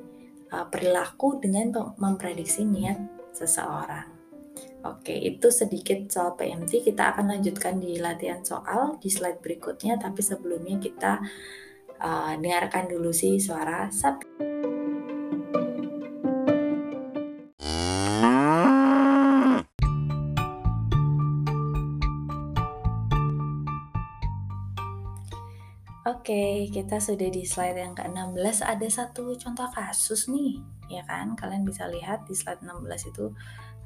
uh, 0.55 0.67
perilaku 0.71 1.43
dengan 1.43 1.75
memprediksi 1.99 2.63
niat 2.63 2.99
seseorang. 3.35 4.12
Oke, 4.83 5.15
itu 5.15 5.47
sedikit 5.55 6.11
soal 6.11 6.35
PMT. 6.35 6.83
Kita 6.83 7.15
akan 7.15 7.39
lanjutkan 7.39 7.79
di 7.79 8.03
latihan 8.03 8.43
soal 8.43 8.99
di 8.99 9.07
slide 9.07 9.39
berikutnya, 9.39 9.95
tapi 9.95 10.27
sebelumnya 10.27 10.75
kita 10.83 11.23
uh, 12.03 12.35
dengarkan 12.35 12.91
dulu 12.91 13.15
sih 13.15 13.39
suara 13.39 13.87
sapi. 13.95 14.27
Oke, 26.03 26.67
kita 26.75 26.99
sudah 26.99 27.31
di 27.31 27.47
slide 27.47 27.79
yang 27.79 27.95
ke-16 27.95 28.67
ada 28.67 28.87
satu 28.91 29.31
contoh 29.39 29.71
kasus 29.71 30.27
nih, 30.27 30.59
ya 30.91 31.07
kan? 31.07 31.39
Kalian 31.39 31.63
bisa 31.63 31.87
lihat 31.87 32.27
di 32.27 32.35
slide 32.35 32.67
16 32.67 33.15
itu 33.15 33.31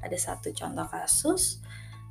ada 0.01 0.17
satu 0.17 0.53
contoh 0.53 0.85
kasus. 0.87 1.61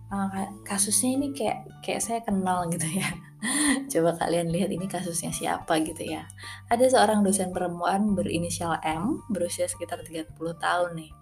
Uh, 0.06 0.30
kasusnya 0.62 1.18
ini 1.18 1.34
kayak 1.34 1.66
kayak 1.82 2.02
saya 2.02 2.20
kenal 2.22 2.70
gitu 2.70 2.86
ya. 2.86 3.10
Coba 3.92 4.14
kalian 4.14 4.54
lihat 4.54 4.70
ini 4.70 4.86
kasusnya 4.86 5.34
siapa 5.34 5.82
gitu 5.82 6.06
ya. 6.06 6.30
Ada 6.70 6.94
seorang 6.94 7.26
dosen 7.26 7.50
perempuan 7.50 8.14
berinisial 8.14 8.78
M, 8.86 9.26
berusia 9.26 9.66
sekitar 9.66 10.06
30 10.06 10.30
tahun 10.36 10.90
nih. 10.94 11.12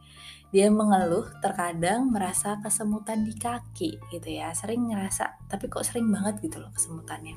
Dia 0.54 0.70
mengeluh 0.70 1.26
terkadang 1.42 2.14
merasa 2.14 2.62
kesemutan 2.62 3.26
di 3.26 3.34
kaki 3.34 3.98
gitu 4.14 4.28
ya, 4.30 4.54
sering 4.54 4.86
ngerasa, 4.86 5.50
tapi 5.50 5.66
kok 5.66 5.82
sering 5.82 6.06
banget 6.14 6.46
gitu 6.46 6.62
loh 6.62 6.70
kesemutannya. 6.70 7.34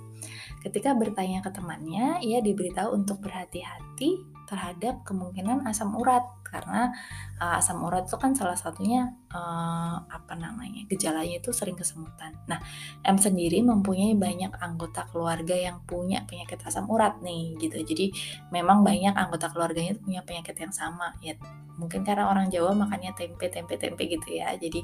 Ketika 0.62 0.94
bertanya 0.94 1.42
ke 1.42 1.50
temannya, 1.50 2.22
ia 2.22 2.46
diberitahu 2.46 2.94
untuk 2.94 3.18
berhati-hati 3.26 4.37
terhadap 4.48 5.04
kemungkinan 5.04 5.68
asam 5.68 5.92
urat 6.00 6.24
karena 6.48 6.96
uh, 7.44 7.60
asam 7.60 7.84
urat 7.84 8.08
itu 8.08 8.16
kan 8.16 8.32
salah 8.32 8.56
satunya 8.56 9.12
uh, 9.36 10.00
apa 10.08 10.34
namanya 10.40 10.88
gejalanya 10.88 11.44
itu 11.44 11.52
sering 11.52 11.76
kesemutan. 11.76 12.32
Nah, 12.48 12.64
M 13.04 13.20
sendiri 13.20 13.60
mempunyai 13.60 14.16
banyak 14.16 14.56
anggota 14.64 15.04
keluarga 15.12 15.54
yang 15.54 15.84
punya 15.84 16.24
penyakit 16.24 16.64
asam 16.64 16.88
urat 16.88 17.20
nih 17.20 17.60
gitu. 17.60 17.84
Jadi 17.84 18.16
memang 18.56 18.82
banyak 18.88 19.14
anggota 19.14 19.52
keluarganya 19.52 20.00
punya 20.00 20.24
penyakit 20.24 20.56
yang 20.56 20.72
sama 20.72 21.12
ya. 21.20 21.36
Mungkin 21.78 22.02
karena 22.02 22.26
orang 22.32 22.50
Jawa 22.50 22.74
makannya 22.74 23.14
tempe 23.14 23.52
tempe 23.52 23.78
tempe 23.78 24.08
gitu 24.08 24.34
ya. 24.34 24.56
Jadi 24.56 24.82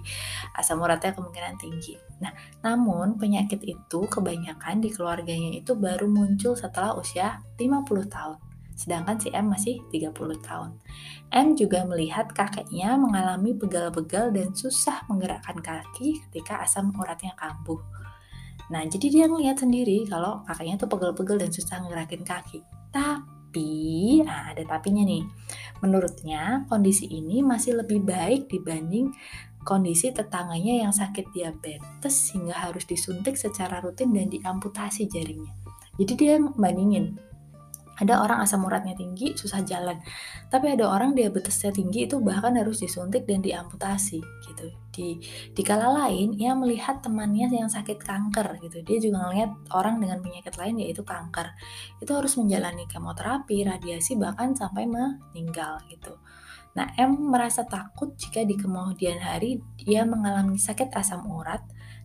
asam 0.59 0.83
uratnya 0.83 1.15
kemungkinan 1.15 1.55
tinggi. 1.57 1.95
Nah, 2.19 2.35
namun 2.61 3.15
penyakit 3.15 3.63
itu 3.63 3.99
kebanyakan 4.11 4.83
di 4.83 4.91
keluarganya 4.91 5.55
itu 5.55 5.73
baru 5.73 6.05
muncul 6.05 6.53
setelah 6.53 6.93
usia 6.93 7.41
50 7.57 8.11
tahun. 8.11 8.52
Sedangkan 8.73 9.21
si 9.21 9.29
M 9.31 9.49
masih 9.49 9.81
30 9.93 10.13
tahun. 10.41 10.77
M 11.33 11.47
juga 11.57 11.85
melihat 11.85 12.29
kakeknya 12.33 12.97
mengalami 12.97 13.53
begal-begal 13.53 14.33
dan 14.33 14.53
susah 14.53 15.05
menggerakkan 15.09 15.57
kaki 15.61 16.21
ketika 16.29 16.61
asam 16.61 16.93
uratnya 16.97 17.33
kambuh. 17.37 17.79
Nah, 18.71 18.85
jadi 18.87 19.07
dia 19.11 19.25
ngeliat 19.27 19.59
sendiri 19.59 20.07
kalau 20.09 20.41
kakeknya 20.47 20.79
tuh 20.79 20.89
pegel-pegel 20.89 21.37
dan 21.41 21.51
susah 21.51 21.83
ngerakin 21.83 22.23
kaki. 22.23 22.63
Tapi, 22.93 24.21
nah 24.23 24.53
ada 24.53 24.63
tapinya 24.65 25.03
nih. 25.03 25.25
Menurutnya, 25.83 26.63
kondisi 26.71 27.09
ini 27.09 27.43
masih 27.43 27.83
lebih 27.83 28.01
baik 28.05 28.47
dibanding 28.47 29.11
kondisi 29.63 30.11
tetangganya 30.11 30.85
yang 30.85 30.93
sakit 30.93 31.31
diabetes 31.31 32.13
sehingga 32.29 32.53
harus 32.53 32.83
disuntik 32.83 33.39
secara 33.39 33.79
rutin 33.79 34.11
dan 34.11 34.27
diamputasi 34.27 35.07
jaringnya. 35.07 35.55
Jadi 35.97 36.13
dia 36.19 36.35
bandingin, 36.37 37.15
ada 38.01 38.25
orang 38.25 38.41
asam 38.41 38.65
uratnya 38.65 38.97
tinggi, 38.97 39.37
susah 39.37 39.61
jalan. 39.61 40.01
Tapi 40.49 40.73
ada 40.73 40.89
orang 40.89 41.13
diabetesnya 41.13 41.69
tinggi 41.69 42.09
itu 42.09 42.17
bahkan 42.17 42.57
harus 42.57 42.81
disuntik 42.81 43.29
dan 43.29 43.45
diamputasi 43.45 44.19
gitu. 44.21 44.65
Di 44.93 45.21
di 45.53 45.61
kala 45.61 45.89
lain 46.05 46.33
ia 46.37 46.57
melihat 46.57 47.05
temannya 47.05 47.49
yang 47.53 47.69
sakit 47.69 48.01
kanker 48.01 48.57
gitu. 48.65 48.81
Dia 48.81 48.97
juga 48.97 49.29
melihat 49.29 49.53
orang 49.73 50.01
dengan 50.01 50.21
penyakit 50.25 50.57
lain 50.57 50.81
yaitu 50.81 51.05
kanker. 51.05 51.53
Itu 52.01 52.17
harus 52.17 52.33
menjalani 52.37 52.89
kemoterapi, 52.89 53.65
radiasi 53.69 54.17
bahkan 54.17 54.57
sampai 54.57 54.89
meninggal 54.89 55.81
gitu. 55.89 56.17
Nah, 56.73 56.89
M 56.97 57.29
merasa 57.29 57.61
takut 57.69 58.17
jika 58.17 58.41
di 58.41 58.57
kemudian 58.57 59.21
hari 59.21 59.61
ia 59.85 60.01
mengalami 60.09 60.57
sakit 60.57 60.89
asam 60.97 61.29
urat, 61.29 61.61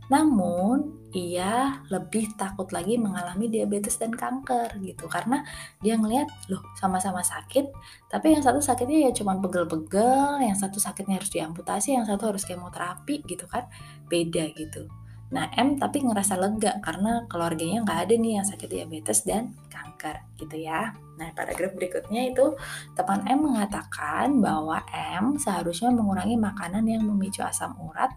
namun 0.08 0.98
ia 1.12 1.80
lebih 1.88 2.36
takut 2.36 2.68
lagi 2.68 3.00
mengalami 3.00 3.48
diabetes 3.48 3.96
dan 3.96 4.12
kanker 4.12 4.76
gitu 4.84 5.08
karena 5.08 5.40
dia 5.80 5.96
ngelihat 5.96 6.28
loh 6.52 6.60
sama-sama 6.76 7.24
sakit, 7.24 7.72
tapi 8.12 8.36
yang 8.36 8.44
satu 8.44 8.60
sakitnya 8.60 9.08
ya 9.08 9.12
cuma 9.16 9.36
pegel-pegel, 9.40 10.44
yang 10.44 10.56
satu 10.56 10.76
sakitnya 10.76 11.16
harus 11.16 11.32
diamputasi, 11.32 11.96
yang 11.96 12.04
satu 12.04 12.28
harus 12.28 12.44
kemoterapi 12.44 13.24
gitu 13.24 13.48
kan, 13.48 13.68
beda 14.08 14.52
gitu. 14.52 14.88
Nah, 15.28 15.52
M 15.60 15.76
tapi 15.76 16.00
ngerasa 16.00 16.40
lega 16.40 16.80
karena 16.80 17.28
keluarganya 17.28 17.84
nggak 17.84 17.98
ada 18.08 18.14
nih 18.16 18.32
yang 18.40 18.46
sakit 18.48 18.68
diabetes 18.68 19.28
dan 19.28 19.52
kanker 19.68 20.24
gitu 20.40 20.56
ya. 20.56 20.96
Nah, 21.20 21.28
paragraf 21.36 21.76
berikutnya 21.76 22.32
itu 22.32 22.56
teman 22.96 23.28
M 23.28 23.44
mengatakan 23.44 24.40
bahwa 24.40 24.80
M 24.88 25.36
seharusnya 25.36 25.92
mengurangi 25.92 26.40
makanan 26.40 26.84
yang 26.88 27.04
memicu 27.04 27.44
asam 27.44 27.76
urat, 27.76 28.08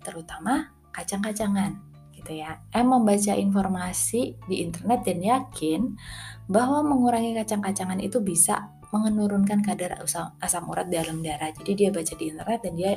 terutama 0.00 0.72
kacang-kacangan 0.94 1.74
gitu 2.14 2.38
ya. 2.38 2.62
M 2.70 2.94
membaca 2.94 3.34
informasi 3.34 4.38
di 4.46 4.62
internet 4.62 5.02
dan 5.02 5.18
yakin 5.18 5.98
bahwa 6.46 6.86
mengurangi 6.86 7.34
kacang-kacangan 7.34 7.98
itu 7.98 8.22
bisa 8.22 8.70
menurunkan 8.94 9.58
kadar 9.66 9.98
asam 10.38 10.64
urat 10.70 10.86
dalam 10.86 11.18
darah. 11.20 11.50
Jadi 11.50 11.72
dia 11.74 11.88
baca 11.90 12.14
di 12.14 12.24
internet 12.30 12.60
dan 12.62 12.74
dia 12.78 12.92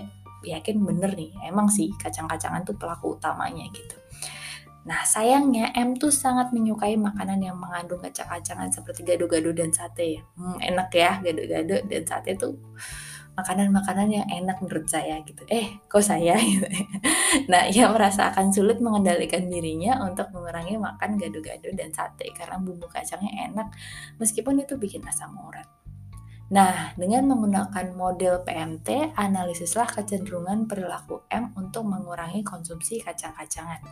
yakin 0.45 0.85
bener 0.85 1.17
nih 1.17 1.33
emang 1.49 1.65
sih 1.65 1.89
kacang-kacangan 1.97 2.61
tuh 2.61 2.77
pelaku 2.77 3.17
utamanya 3.17 3.65
gitu 3.73 3.97
Nah 4.87 5.03
sayangnya 5.03 5.75
M 5.75 5.99
tuh 5.99 6.15
sangat 6.15 6.55
menyukai 6.55 6.95
makanan 6.95 7.43
yang 7.43 7.59
mengandung 7.59 7.99
kacang-kacangan 7.99 8.71
seperti 8.71 9.03
gado-gado 9.03 9.51
dan 9.51 9.75
sate. 9.75 10.23
Hmm, 10.39 10.55
enak 10.63 10.89
ya 10.95 11.19
gado-gado 11.19 11.83
dan 11.91 12.03
sate 12.07 12.39
tuh 12.39 12.55
makanan-makanan 13.37 14.09
yang 14.09 14.25
enak 14.25 14.57
menurut 14.65 14.89
saya 14.89 15.21
gitu. 15.21 15.45
Eh, 15.45 15.77
kok 15.85 16.01
saya 16.01 16.33
gitu. 16.41 16.65
nah, 17.53 17.69
ia 17.69 17.85
merasa 17.93 18.33
akan 18.33 18.49
sulit 18.49 18.81
mengendalikan 18.81 19.45
dirinya 19.45 20.01
untuk 20.01 20.33
mengurangi 20.33 20.73
makan 20.81 21.21
gado-gado 21.21 21.69
dan 21.77 21.93
sate 21.93 22.33
karena 22.33 22.57
bumbu 22.57 22.89
kacangnya 22.89 23.53
enak 23.53 23.69
meskipun 24.17 24.65
itu 24.65 24.73
bikin 24.81 25.05
asam 25.05 25.37
urat. 25.37 25.69
Nah, 26.49 26.97
dengan 26.97 27.29
menggunakan 27.29 27.93
model 27.93 28.41
PMT, 28.41 29.13
analisislah 29.13 29.85
kecenderungan 29.85 30.65
perilaku 30.65 31.27
M 31.29 31.53
untuk 31.59 31.85
mengurangi 31.85 32.41
konsumsi 32.41 33.03
kacang-kacangan. 33.03 33.83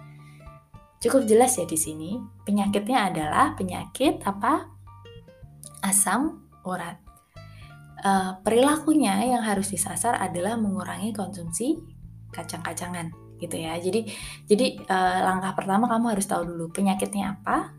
Cukup 1.04 1.30
jelas 1.30 1.54
ya 1.60 1.70
di 1.70 1.78
sini, 1.78 2.18
penyakitnya 2.48 3.14
adalah 3.14 3.54
penyakit 3.54 4.26
apa? 4.26 4.72
Asam 5.86 6.50
urat. 6.66 7.05
E, 8.06 8.12
perilakunya 8.46 9.18
yang 9.26 9.42
harus 9.42 9.74
disasar 9.74 10.22
adalah 10.22 10.54
mengurangi 10.62 11.10
konsumsi 11.10 11.82
kacang-kacangan, 12.30 13.10
gitu 13.42 13.58
ya. 13.58 13.74
Jadi, 13.82 14.06
jadi 14.46 14.68
e, 14.86 14.98
langkah 15.26 15.58
pertama 15.58 15.90
kamu 15.90 16.14
harus 16.14 16.30
tahu 16.30 16.46
dulu 16.46 16.70
penyakitnya 16.70 17.42
apa, 17.42 17.74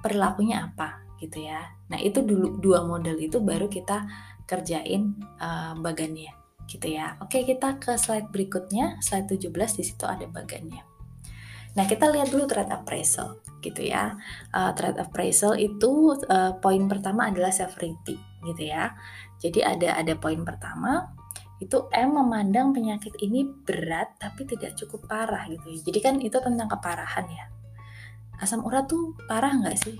perilakunya 0.00 0.72
apa, 0.72 1.04
gitu 1.20 1.44
ya. 1.44 1.68
Nah, 1.92 2.00
itu 2.00 2.24
dulu 2.24 2.56
dua 2.56 2.86
model 2.86 3.20
itu 3.20 3.42
baru 3.44 3.68
kita 3.68 4.06
kerjain 4.48 5.12
uh, 5.44 5.76
bagannya 5.76 6.32
gitu 6.68 6.88
ya. 6.88 7.20
Oke, 7.20 7.44
kita 7.44 7.76
ke 7.76 7.96
slide 8.00 8.32
berikutnya, 8.32 9.00
slide 9.04 9.28
17 9.28 9.52
di 9.52 9.84
situ 9.84 10.04
ada 10.08 10.24
bagannya. 10.24 10.84
Nah, 11.76 11.84
kita 11.84 12.08
lihat 12.08 12.32
dulu 12.32 12.48
trade 12.48 12.72
appraisal 12.72 13.40
gitu 13.60 13.84
ya. 13.84 14.16
Uh, 14.52 14.72
trade 14.72 15.00
appraisal 15.00 15.56
itu 15.56 16.16
uh, 16.28 16.56
poin 16.60 16.84
pertama 16.88 17.28
adalah 17.28 17.52
severity 17.52 18.16
gitu 18.44 18.62
ya. 18.68 18.96
Jadi 19.38 19.62
ada 19.62 19.98
ada 19.98 20.14
poin 20.18 20.42
pertama 20.42 21.14
itu 21.58 21.90
M 21.90 22.14
memandang 22.14 22.70
penyakit 22.70 23.18
ini 23.18 23.46
berat 23.46 24.14
tapi 24.18 24.46
tidak 24.46 24.78
cukup 24.78 25.10
parah 25.10 25.46
gitu. 25.50 25.66
ya. 25.74 25.78
Jadi 25.90 25.98
kan 25.98 26.14
itu 26.22 26.38
tentang 26.38 26.70
keparahan 26.70 27.26
ya 27.26 27.46
asam 28.38 28.62
urat 28.62 28.86
tuh 28.86 29.18
parah 29.26 29.50
nggak 29.50 29.78
sih? 29.78 29.98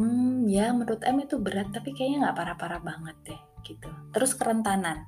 Hmm, 0.00 0.48
ya 0.50 0.74
menurut 0.74 1.04
M 1.06 1.22
itu 1.22 1.38
berat, 1.38 1.70
tapi 1.70 1.94
kayaknya 1.94 2.28
nggak 2.28 2.36
parah-parah 2.36 2.80
banget 2.82 3.16
deh, 3.22 3.40
gitu. 3.62 3.86
Terus 4.10 4.34
kerentanan, 4.34 5.06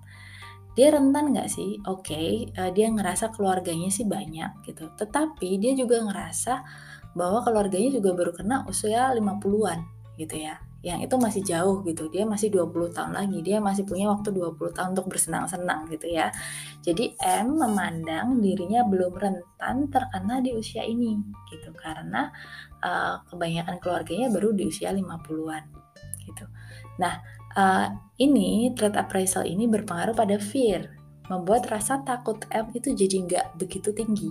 dia 0.79 0.95
rentan 0.95 1.35
nggak 1.35 1.51
sih? 1.51 1.83
Oke, 1.91 2.15
okay, 2.15 2.29
uh, 2.55 2.71
eh, 2.71 2.71
dia 2.71 2.87
ngerasa 2.93 3.35
keluarganya 3.35 3.91
sih 3.91 4.07
banyak 4.07 4.63
gitu, 4.63 4.93
tetapi 4.95 5.59
dia 5.59 5.75
juga 5.75 6.05
ngerasa 6.07 6.55
bahwa 7.17 7.43
keluarganya 7.43 7.97
juga 7.97 8.13
baru 8.13 8.33
kena 8.37 8.69
usia 8.69 9.11
50-an 9.17 9.81
gitu 10.21 10.37
ya 10.37 10.61
yang 10.87 11.03
itu 11.03 11.19
masih 11.19 11.43
jauh 11.43 11.83
gitu. 11.83 12.07
Dia 12.07 12.23
masih 12.23 12.55
20 12.55 12.95
tahun 12.95 13.19
lagi. 13.19 13.43
Dia 13.43 13.59
masih 13.59 13.83
punya 13.83 14.07
waktu 14.07 14.31
20 14.31 14.71
tahun 14.71 14.95
untuk 14.95 15.11
bersenang-senang 15.11 15.91
gitu 15.91 16.07
ya. 16.07 16.31
Jadi 16.79 17.19
M 17.19 17.59
memandang 17.59 18.39
dirinya 18.39 18.87
belum 18.87 19.19
rentan 19.19 19.91
terkena 19.91 20.39
di 20.39 20.55
usia 20.55 20.87
ini 20.87 21.19
gitu. 21.51 21.75
Karena 21.75 22.31
uh, 22.87 23.19
kebanyakan 23.27 23.83
keluarganya 23.83 24.31
baru 24.31 24.55
di 24.55 24.71
usia 24.71 24.95
50-an 24.95 25.65
gitu. 26.23 26.47
Nah 27.03 27.19
uh, 27.59 27.91
ini 28.23 28.71
threat 28.79 28.95
appraisal 28.95 29.43
ini 29.43 29.67
berpengaruh 29.67 30.15
pada 30.15 30.39
fear 30.39 30.95
membuat 31.27 31.67
rasa 31.67 32.07
takut 32.07 32.47
M 32.55 32.71
itu 32.79 32.95
jadi 32.95 33.27
nggak 33.27 33.47
begitu 33.59 33.91
tinggi. 33.91 34.31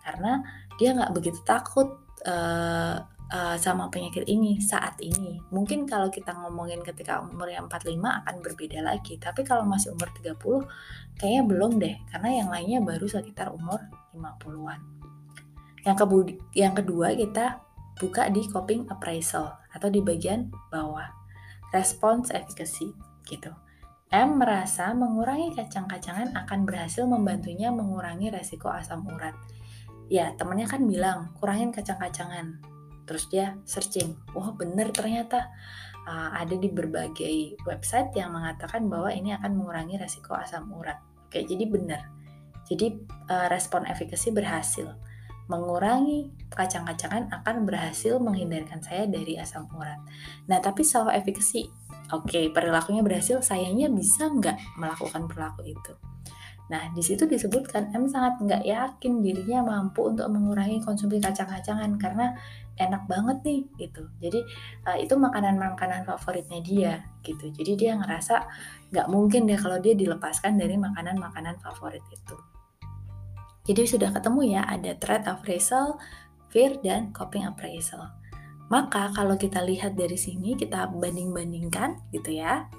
Karena 0.00 0.40
dia 0.80 0.96
nggak 0.96 1.12
begitu 1.12 1.44
takut 1.44 2.00
uh, 2.24 2.96
uh, 3.32 3.56
sama 3.56 3.88
penyakit 3.88 4.28
ini 4.28 4.60
saat 4.60 5.00
ini. 5.00 5.40
Mungkin 5.48 5.88
kalau 5.88 6.12
kita 6.12 6.36
ngomongin 6.36 6.84
ketika 6.84 7.24
umur 7.24 7.48
yang 7.48 7.66
45 7.66 7.96
akan 7.98 8.34
berbeda 8.44 8.84
lagi, 8.84 9.16
tapi 9.16 9.42
kalau 9.42 9.64
masih 9.64 9.96
umur 9.96 10.12
30 10.20 10.36
kayaknya 11.18 11.42
belum 11.48 11.72
deh 11.80 11.96
karena 12.12 12.28
yang 12.44 12.48
lainnya 12.52 12.80
baru 12.84 13.08
sekitar 13.08 13.50
umur 13.50 13.80
50-an. 14.12 14.80
Yang, 15.82 15.96
yang 16.54 16.74
kedua 16.76 17.16
kita 17.16 17.58
buka 17.98 18.28
di 18.30 18.46
coping 18.46 18.86
appraisal 18.92 19.58
atau 19.72 19.88
di 19.88 20.04
bagian 20.04 20.52
bawah. 20.70 21.08
Response 21.72 22.30
efficacy 22.36 22.92
gitu. 23.24 23.50
M 24.12 24.36
merasa 24.36 24.92
mengurangi 24.92 25.56
kacang-kacangan 25.56 26.36
akan 26.36 26.68
berhasil 26.68 27.08
membantunya 27.08 27.72
mengurangi 27.72 28.28
resiko 28.28 28.68
asam 28.68 29.08
urat. 29.08 29.32
Ya, 30.12 30.36
temennya 30.36 30.68
kan 30.68 30.84
bilang, 30.84 31.32
kurangin 31.40 31.72
kacang-kacangan 31.72 32.71
terus 33.04 33.26
dia 33.28 33.58
searching 33.66 34.14
wah 34.34 34.54
bener 34.54 34.90
ternyata 34.94 35.50
uh, 36.06 36.34
ada 36.36 36.54
di 36.54 36.68
berbagai 36.70 37.60
website 37.66 38.14
yang 38.14 38.34
mengatakan 38.34 38.86
bahwa 38.86 39.10
ini 39.10 39.34
akan 39.34 39.58
mengurangi 39.58 39.98
resiko 39.98 40.34
asam 40.34 40.70
urat 40.74 40.98
oke 41.28 41.38
jadi 41.38 41.64
benar 41.66 42.02
jadi 42.66 42.94
uh, 43.28 43.46
respon 43.50 43.84
efikasi 43.84 44.30
berhasil 44.30 44.94
mengurangi 45.50 46.30
kacang-kacangan 46.48 47.28
akan 47.28 47.66
berhasil 47.66 48.16
menghindarkan 48.22 48.78
saya 48.80 49.04
dari 49.10 49.36
asam 49.36 49.66
urat. 49.74 49.98
Nah, 50.46 50.62
tapi 50.62 50.86
self 50.86 51.10
efficacy, 51.10 51.68
oke, 52.14 52.30
okay, 52.30 52.48
perilakunya 52.48 53.02
berhasil, 53.02 53.42
sayangnya 53.42 53.90
bisa 53.90 54.30
nggak 54.30 54.78
melakukan 54.78 55.26
perilaku 55.26 55.66
itu? 55.66 55.92
Nah, 56.70 56.88
di 56.96 57.02
situ 57.04 57.28
disebutkan 57.28 57.92
M 57.92 58.08
sangat 58.08 58.40
nggak 58.40 58.64
yakin 58.64 59.20
dirinya 59.20 59.60
mampu 59.60 60.08
untuk 60.08 60.24
mengurangi 60.32 60.80
konsumsi 60.80 61.20
kacang-kacangan 61.20 62.00
karena 62.00 62.32
enak 62.78 63.04
banget 63.08 63.38
nih 63.44 63.60
gitu. 63.76 64.08
Jadi 64.20 64.40
uh, 64.88 64.98
itu 65.00 65.14
makanan-makanan 65.16 66.08
favoritnya 66.08 66.60
dia 66.64 66.94
gitu. 67.24 67.52
Jadi 67.52 67.72
dia 67.76 67.92
ngerasa 67.96 68.46
nggak 68.92 69.06
mungkin 69.12 69.48
deh 69.48 69.58
kalau 69.60 69.78
dia 69.80 69.92
dilepaskan 69.92 70.56
dari 70.56 70.76
makanan-makanan 70.80 71.60
favorit 71.60 72.04
itu. 72.08 72.36
Jadi 73.62 73.82
sudah 73.86 74.10
ketemu 74.10 74.58
ya 74.58 74.62
ada 74.66 74.96
threat 74.98 75.28
appraisal 75.28 76.00
fear 76.50 76.76
dan 76.82 77.14
coping 77.14 77.46
appraisal. 77.46 78.10
Maka 78.72 79.12
kalau 79.12 79.36
kita 79.36 79.60
lihat 79.60 79.94
dari 79.94 80.16
sini 80.16 80.56
kita 80.56 80.88
banding-bandingkan 80.88 82.08
gitu 82.08 82.40
ya 82.40 82.72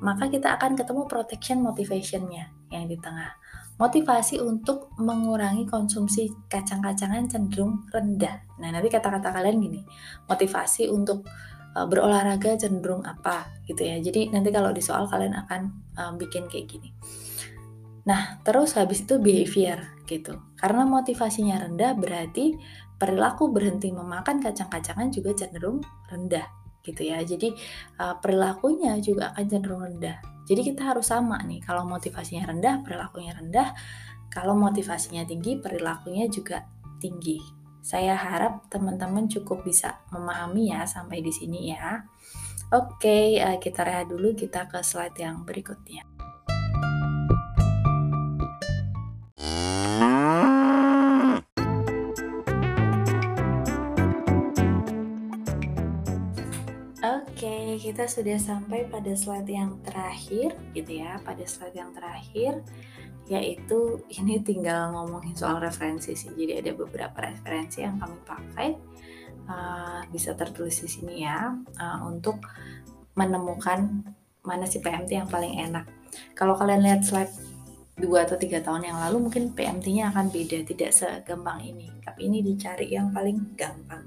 maka 0.00 0.32
kita 0.32 0.56
akan 0.56 0.74
ketemu 0.80 1.04
protection 1.04 1.60
motivationnya 1.60 2.48
yang 2.72 2.88
di 2.88 2.96
tengah 2.96 3.36
motivasi 3.80 4.36
untuk 4.44 4.92
mengurangi 5.00 5.64
konsumsi 5.64 6.28
kacang-kacangan 6.52 7.24
cenderung 7.32 7.88
rendah. 7.88 8.44
Nah, 8.60 8.68
nanti 8.68 8.92
kata-kata 8.92 9.32
kalian 9.32 9.56
gini, 9.56 9.80
motivasi 10.28 10.92
untuk 10.92 11.24
uh, 11.72 11.88
berolahraga 11.88 12.60
cenderung 12.60 13.00
apa 13.08 13.48
gitu 13.64 13.80
ya. 13.80 13.96
Jadi 14.04 14.28
nanti 14.28 14.52
kalau 14.52 14.70
di 14.76 14.84
soal 14.84 15.08
kalian 15.08 15.32
akan 15.32 15.60
uh, 15.96 16.12
bikin 16.20 16.44
kayak 16.52 16.68
gini. 16.68 16.92
Nah, 18.04 18.36
terus 18.44 18.76
habis 18.76 19.08
itu 19.08 19.16
behavior 19.16 19.96
gitu. 20.04 20.36
Karena 20.60 20.84
motivasinya 20.84 21.64
rendah 21.64 21.96
berarti 21.96 22.60
perilaku 23.00 23.48
berhenti 23.48 23.88
memakan 23.88 24.44
kacang-kacangan 24.44 25.08
juga 25.08 25.32
cenderung 25.32 25.80
rendah 26.12 26.59
gitu 26.84 27.06
ya. 27.06 27.20
Jadi 27.22 27.52
uh, 28.00 28.16
perilakunya 28.18 28.96
juga 29.00 29.32
akan 29.32 29.44
cenderung 29.46 29.82
rendah. 29.84 30.18
Jadi 30.50 30.74
kita 30.74 30.82
harus 30.94 31.06
sama 31.06 31.38
nih, 31.46 31.62
kalau 31.62 31.86
motivasinya 31.86 32.50
rendah, 32.50 32.82
perilakunya 32.82 33.32
rendah. 33.38 33.70
Kalau 34.30 34.54
motivasinya 34.58 35.22
tinggi, 35.26 35.58
perilakunya 35.58 36.26
juga 36.26 36.66
tinggi. 36.98 37.38
Saya 37.80 38.14
harap 38.14 38.66
teman-teman 38.70 39.26
cukup 39.26 39.62
bisa 39.64 40.02
memahami 40.12 40.74
ya 40.74 40.86
sampai 40.86 41.22
di 41.22 41.32
sini 41.32 41.70
ya. 41.70 42.02
Oke, 42.70 43.40
eh, 43.40 43.58
kita 43.58 43.82
rehat 43.82 44.06
dulu, 44.10 44.30
kita 44.34 44.70
ke 44.70 44.78
slide 44.86 45.18
yang 45.18 45.42
berikutnya. 45.42 46.19
Kita 57.90 58.06
sudah 58.06 58.38
sampai 58.38 58.86
pada 58.86 59.10
slide 59.18 59.50
yang 59.50 59.74
terakhir 59.82 60.54
gitu 60.78 61.02
ya 61.02 61.18
pada 61.26 61.42
slide 61.42 61.74
yang 61.74 61.90
terakhir 61.90 62.62
yaitu 63.26 63.98
ini 64.14 64.38
tinggal 64.46 64.94
ngomongin 64.94 65.34
soal 65.34 65.58
referensi 65.58 66.14
sih. 66.14 66.30
Jadi 66.30 66.62
ada 66.62 66.70
beberapa 66.78 67.18
referensi 67.18 67.82
yang 67.82 67.98
kami 67.98 68.18
pakai 68.22 68.68
uh, 69.50 70.06
bisa 70.06 70.38
tertulis 70.38 70.78
di 70.78 70.86
sini 70.86 71.26
ya 71.26 71.50
uh, 71.82 71.98
untuk 72.06 72.38
menemukan 73.18 74.06
mana 74.46 74.70
sih 74.70 74.78
PMT 74.78 75.10
yang 75.10 75.30
paling 75.30 75.58
enak. 75.58 75.90
Kalau 76.38 76.54
kalian 76.54 76.86
lihat 76.86 77.02
slide 77.02 77.34
dua 77.98 78.22
atau 78.22 78.38
tiga 78.38 78.62
tahun 78.62 78.86
yang 78.86 78.98
lalu 79.02 79.26
mungkin 79.30 79.50
PMT-nya 79.50 80.14
akan 80.14 80.30
beda 80.30 80.62
tidak 80.62 80.94
segampang 80.94 81.58
ini. 81.66 81.90
Tapi 82.06 82.30
ini 82.30 82.38
dicari 82.38 82.86
yang 82.94 83.10
paling 83.10 83.58
gampang 83.58 84.06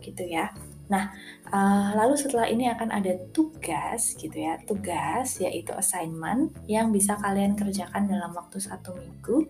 gitu 0.00 0.24
ya 0.24 0.48
Nah, 0.88 1.12
uh, 1.52 1.92
lalu 1.96 2.16
setelah 2.16 2.48
ini 2.48 2.68
akan 2.72 2.88
ada 2.92 3.12
tugas 3.32 4.16
gitu 4.16 4.34
ya, 4.34 4.56
tugas 4.64 5.36
yaitu 5.40 5.72
assignment 5.76 6.52
yang 6.64 6.88
bisa 6.92 7.16
kalian 7.20 7.54
kerjakan 7.54 8.08
dalam 8.08 8.32
waktu 8.32 8.56
satu 8.60 8.96
minggu. 8.96 9.48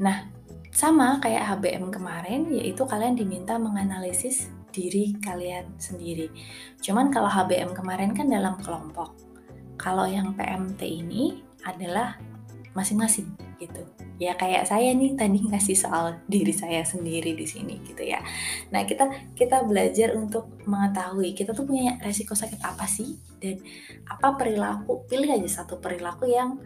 Nah, 0.00 0.28
sama 0.72 1.20
kayak 1.20 1.56
HBM 1.56 1.92
kemarin, 1.92 2.48
yaitu 2.52 2.84
kalian 2.84 3.16
diminta 3.16 3.56
menganalisis 3.56 4.48
diri 4.72 5.16
kalian 5.20 5.68
sendiri. 5.76 6.32
Cuman 6.80 7.12
kalau 7.12 7.28
HBM 7.28 7.76
kemarin 7.76 8.16
kan 8.16 8.28
dalam 8.28 8.56
kelompok. 8.60 9.12
Kalau 9.76 10.08
yang 10.08 10.32
PMT 10.32 10.80
ini 10.84 11.44
adalah 11.68 12.16
masing-masing 12.72 13.28
gitu. 13.62 13.82
Ya 14.18 14.34
kayak 14.34 14.66
saya 14.66 14.90
nih 14.90 15.14
tadi 15.14 15.38
ngasih 15.38 15.78
soal 15.78 16.18
diri 16.26 16.50
saya 16.50 16.82
sendiri 16.82 17.38
di 17.38 17.46
sini 17.46 17.78
gitu 17.86 18.02
ya. 18.02 18.18
Nah 18.74 18.82
kita 18.82 19.34
kita 19.38 19.62
belajar 19.62 20.18
untuk 20.18 20.50
mengetahui 20.66 21.38
kita 21.38 21.54
tuh 21.54 21.62
punya 21.62 21.98
resiko 22.02 22.34
sakit 22.34 22.58
apa 22.66 22.86
sih? 22.90 23.14
Dan 23.38 23.62
apa 24.10 24.34
perilaku 24.34 25.06
pilih 25.06 25.30
aja 25.30 25.62
satu 25.62 25.78
perilaku 25.78 26.26
yang 26.30 26.58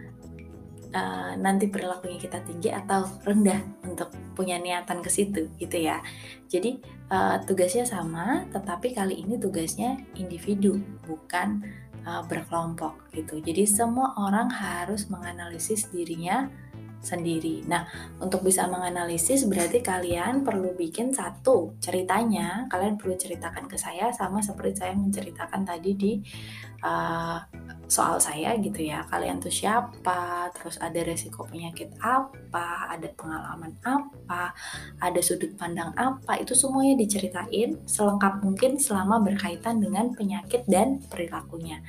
uh, 0.97 1.33
nanti 1.37 1.69
perilakunya 1.69 2.17
kita 2.17 2.41
tinggi 2.45 2.73
atau 2.73 3.05
rendah 3.25 3.61
untuk 3.85 4.13
punya 4.33 4.57
niatan 4.61 5.01
ke 5.05 5.11
situ 5.13 5.53
gitu 5.61 5.77
ya. 5.77 6.01
Jadi 6.49 6.81
uh, 7.13 7.41
tugasnya 7.45 7.85
sama 7.85 8.49
tetapi 8.53 8.97
kali 8.97 9.25
ini 9.25 9.41
tugasnya 9.41 10.01
individu 10.17 10.81
bukan 11.09 11.65
uh, 12.07 12.23
berkelompok 12.25 13.11
gitu. 13.13 13.43
Jadi 13.43 13.65
semua 13.67 14.15
orang 14.17 14.49
harus 14.49 15.11
menganalisis 15.11 15.91
dirinya 15.91 16.47
sendiri. 17.01 17.63
Nah, 17.69 17.87
untuk 18.19 18.43
bisa 18.43 18.67
menganalisis 18.67 19.47
berarti 19.47 19.81
kalian 19.81 20.43
perlu 20.43 20.75
bikin 20.75 21.15
satu 21.15 21.79
ceritanya, 21.79 22.67
kalian 22.69 22.99
perlu 22.99 23.15
ceritakan 23.15 23.71
ke 23.71 23.79
saya 23.79 24.11
sama 24.11 24.43
seperti 24.43 24.83
saya 24.83 24.93
menceritakan 24.99 25.63
tadi 25.63 25.91
di 25.95 26.13
uh, 26.83 27.39
soal 27.87 28.19
saya 28.19 28.59
gitu 28.59 28.83
ya. 28.83 29.07
Kalian 29.07 29.39
tuh 29.39 29.55
siapa, 29.55 30.51
terus 30.53 30.77
ada 30.83 30.99
resiko 31.07 31.47
penyakit 31.47 31.95
apa, 32.03 32.91
ada 32.91 33.07
pengalaman 33.15 33.79
apa, 33.87 34.53
ada 34.99 35.21
sudut 35.23 35.55
pandang 35.55 35.95
apa, 35.95 36.43
itu 36.43 36.53
semuanya 36.53 36.99
diceritain 36.99 37.79
selengkap 37.87 38.43
mungkin 38.43 38.77
selama 38.83 39.23
berkaitan 39.23 39.79
dengan 39.79 40.11
penyakit 40.13 40.67
dan 40.67 40.99
perilakunya. 41.07 41.81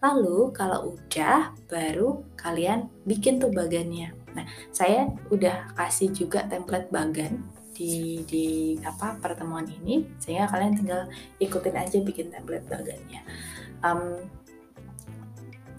Lalu 0.00 0.48
kalau 0.56 0.96
udah 0.96 1.52
baru 1.68 2.24
kalian 2.32 2.88
bikin 3.04 3.36
tuh 3.36 3.52
bagannya. 3.52 4.16
Nah, 4.36 4.46
saya 4.70 5.10
udah 5.30 5.74
kasih 5.74 6.14
juga 6.14 6.46
template 6.46 6.90
bagan 6.92 7.42
di 7.74 8.20
di 8.28 8.46
apa 8.82 9.16
pertemuan 9.18 9.66
ini. 9.66 10.06
Sehingga 10.20 10.50
kalian 10.50 10.74
tinggal 10.76 11.02
ikutin 11.40 11.76
aja 11.76 11.98
bikin 12.02 12.28
template 12.30 12.66
bagannya. 12.66 13.22
Um, 13.80 14.26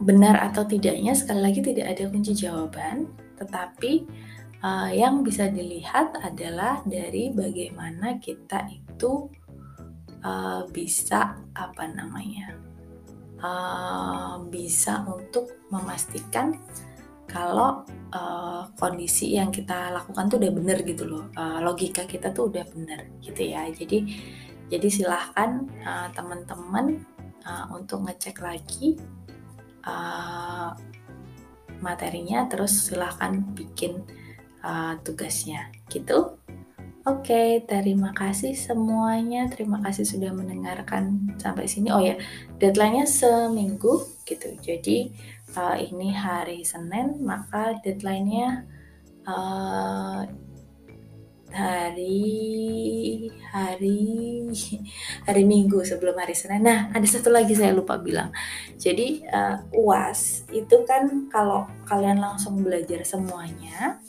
benar 0.01 0.41
atau 0.49 0.65
tidaknya 0.65 1.13
sekali 1.13 1.41
lagi 1.45 1.61
tidak 1.61 1.93
ada 1.97 2.03
kunci 2.09 2.33
jawaban. 2.33 3.11
Tetapi 3.37 3.91
uh, 4.61 4.89
yang 4.93 5.21
bisa 5.21 5.49
dilihat 5.49 6.17
adalah 6.21 6.81
dari 6.85 7.29
bagaimana 7.33 8.17
kita 8.17 8.69
itu 8.69 9.29
uh, 10.25 10.63
bisa 10.69 11.37
apa 11.53 11.85
namanya 11.89 12.55
uh, 13.41 14.41
bisa 14.47 15.03
untuk 15.09 15.65
memastikan 15.73 16.55
kalau 17.31 17.87
uh, 18.11 18.67
kondisi 18.75 19.39
yang 19.39 19.49
kita 19.49 19.95
lakukan 19.95 20.27
tuh 20.27 20.37
udah 20.43 20.51
bener 20.51 20.77
gitu 20.83 21.07
loh 21.07 21.31
uh, 21.39 21.63
logika 21.63 22.03
kita 22.03 22.35
tuh 22.35 22.51
udah 22.51 22.67
bener 22.75 23.07
gitu 23.23 23.41
ya 23.47 23.65
jadi 23.71 24.03
jadi 24.67 24.87
silahkan 24.91 25.63
uh, 25.87 26.11
teman-teman 26.11 27.07
uh, 27.47 27.71
untuk 27.71 28.03
ngecek 28.03 28.43
lagi 28.43 28.99
uh, 29.87 30.75
materinya 31.79 32.45
terus 32.51 32.91
silahkan 32.91 33.39
bikin 33.55 34.03
uh, 34.61 34.99
tugasnya 35.01 35.71
gitu 35.87 36.35
Oke, 37.01 37.33
okay, 37.33 37.49
terima 37.65 38.13
kasih 38.13 38.53
semuanya. 38.53 39.49
Terima 39.49 39.81
kasih 39.81 40.05
sudah 40.05 40.37
mendengarkan 40.37 41.33
sampai 41.41 41.65
sini. 41.65 41.89
Oh 41.89 41.97
ya, 41.97 42.13
deadline-nya 42.61 43.09
seminggu 43.09 44.05
gitu. 44.21 44.53
Jadi 44.61 45.09
uh, 45.55 45.77
ini 45.77 46.13
hari 46.15 46.63
Senin, 46.63 47.19
maka 47.23 47.75
deadline-nya 47.83 48.65
uh, 49.27 50.23
hari 51.51 53.27
hari 53.51 53.99
hari 55.27 55.43
Minggu 55.43 55.83
sebelum 55.83 56.15
hari 56.15 56.31
Senin. 56.31 56.63
Nah, 56.63 56.87
ada 56.95 57.03
satu 57.03 57.27
lagi 57.27 57.51
saya 57.51 57.75
lupa 57.75 57.99
bilang. 57.99 58.31
Jadi 58.79 59.27
uh, 59.27 59.59
UAS 59.75 60.47
itu 60.55 60.87
kan 60.87 61.27
kalau 61.27 61.67
kalian 61.83 62.23
langsung 62.23 62.63
belajar 62.63 63.03
semuanya 63.03 63.99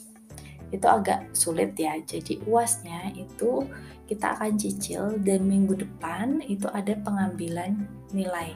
itu 0.71 0.87
agak 0.87 1.29
sulit 1.35 1.75
ya. 1.75 1.99
Jadi 2.01 2.41
UASnya 2.47 3.11
itu 3.13 3.67
kita 4.07 4.35
akan 4.35 4.59
cicil 4.59 5.15
dan 5.23 5.47
minggu 5.47 5.79
depan 5.79 6.43
itu 6.47 6.67
ada 6.71 6.95
pengambilan 7.03 7.87
nilai 8.11 8.55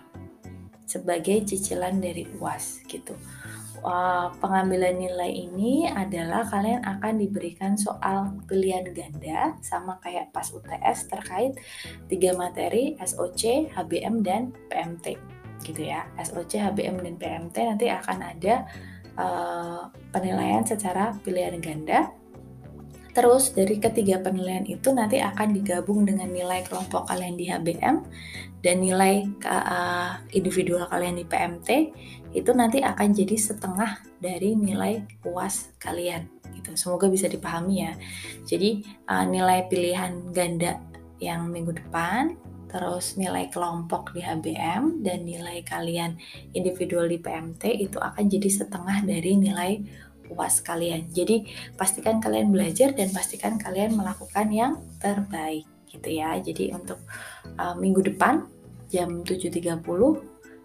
sebagai 0.88 1.44
cicilan 1.44 2.00
dari 2.00 2.24
UAS 2.40 2.82
gitu. 2.88 3.14
Uh, 3.86 4.34
pengambilan 4.42 4.98
nilai 4.98 5.30
ini 5.30 5.86
adalah 5.86 6.42
kalian 6.50 6.82
akan 6.82 7.22
diberikan 7.22 7.78
soal 7.78 8.34
pilihan 8.50 8.90
ganda 8.90 9.54
sama 9.62 10.02
kayak 10.02 10.34
pas 10.34 10.50
UTS 10.50 11.14
terkait 11.14 11.54
tiga 12.10 12.34
materi 12.34 12.98
SOC, 12.98 13.70
HBM 13.70 14.26
dan 14.26 14.50
PMT 14.72 15.14
gitu 15.62 15.86
ya. 15.86 16.10
SOC, 16.18 16.58
HBM 16.58 17.06
dan 17.06 17.16
PMT 17.22 17.56
nanti 17.70 17.86
akan 17.94 18.18
ada 18.26 18.66
uh, 19.14 19.94
penilaian 20.10 20.66
secara 20.66 21.14
pilihan 21.22 21.62
ganda 21.62 22.10
Terus 23.18 23.50
dari 23.50 23.82
ketiga 23.82 24.22
penilaian 24.22 24.62
itu 24.70 24.94
nanti 24.94 25.18
akan 25.18 25.58
digabung 25.58 26.06
dengan 26.06 26.30
nilai 26.30 26.62
kelompok 26.70 27.10
kalian 27.10 27.34
di 27.34 27.50
HBM 27.50 28.06
dan 28.62 28.76
nilai 28.78 29.26
uh, 29.42 30.22
individual 30.38 30.86
kalian 30.86 31.18
di 31.18 31.26
PMT 31.26 31.70
itu 32.38 32.52
nanti 32.54 32.86
akan 32.86 33.18
jadi 33.18 33.34
setengah 33.34 34.06
dari 34.22 34.54
nilai 34.54 35.02
UAS 35.26 35.74
kalian 35.82 36.30
gitu. 36.62 36.78
Semoga 36.78 37.10
bisa 37.10 37.26
dipahami 37.26 37.90
ya. 37.90 37.98
Jadi 38.46 38.86
uh, 39.10 39.26
nilai 39.26 39.66
pilihan 39.66 40.30
ganda 40.30 40.78
yang 41.18 41.50
minggu 41.50 41.74
depan 41.74 42.38
terus 42.70 43.18
nilai 43.18 43.50
kelompok 43.50 44.14
di 44.14 44.22
HBM 44.22 45.02
dan 45.02 45.26
nilai 45.26 45.64
kalian 45.66 46.20
individual 46.54 47.10
di 47.10 47.18
PMT 47.18 47.64
itu 47.82 47.98
akan 47.98 48.28
jadi 48.30 48.50
setengah 48.52 49.08
dari 49.08 49.40
nilai 49.40 49.82
puas 50.28 50.60
kalian. 50.62 51.08
Jadi 51.10 51.48
pastikan 51.80 52.20
kalian 52.20 52.52
belajar 52.52 52.92
dan 52.94 53.10
pastikan 53.16 53.56
kalian 53.56 53.96
melakukan 53.96 54.48
yang 54.52 54.74
terbaik 55.00 55.66
gitu 55.88 56.10
ya. 56.12 56.36
Jadi 56.38 56.76
untuk 56.76 57.00
uh, 57.58 57.74
minggu 57.80 58.04
depan 58.14 58.46
jam 58.92 59.24
7.30 59.24 59.82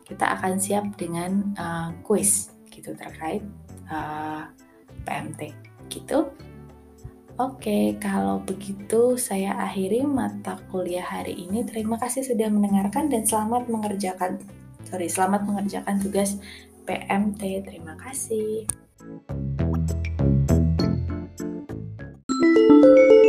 kita 0.06 0.26
akan 0.38 0.52
siap 0.60 0.84
dengan 0.98 1.56
uh, 1.56 1.90
quiz 2.04 2.52
gitu 2.68 2.92
terkait 2.98 3.42
uh, 3.88 4.50
PMT 5.06 5.54
gitu. 5.88 6.30
Oke, 7.40 7.96
kalau 7.96 8.44
begitu 8.44 9.16
saya 9.16 9.56
akhiri 9.56 10.04
mata 10.04 10.60
kuliah 10.68 11.02
hari 11.02 11.32
ini. 11.48 11.64
Terima 11.64 11.96
kasih 11.96 12.20
sudah 12.28 12.52
mendengarkan 12.52 13.08
dan 13.08 13.24
selamat 13.24 13.72
mengerjakan 13.72 14.36
sorry, 14.84 15.08
selamat 15.08 15.48
mengerjakan 15.48 15.96
tugas 16.04 16.36
PMT. 16.84 17.64
Terima 17.64 17.96
kasih. 17.96 18.68
Thank 22.28 23.12
you 23.12 23.21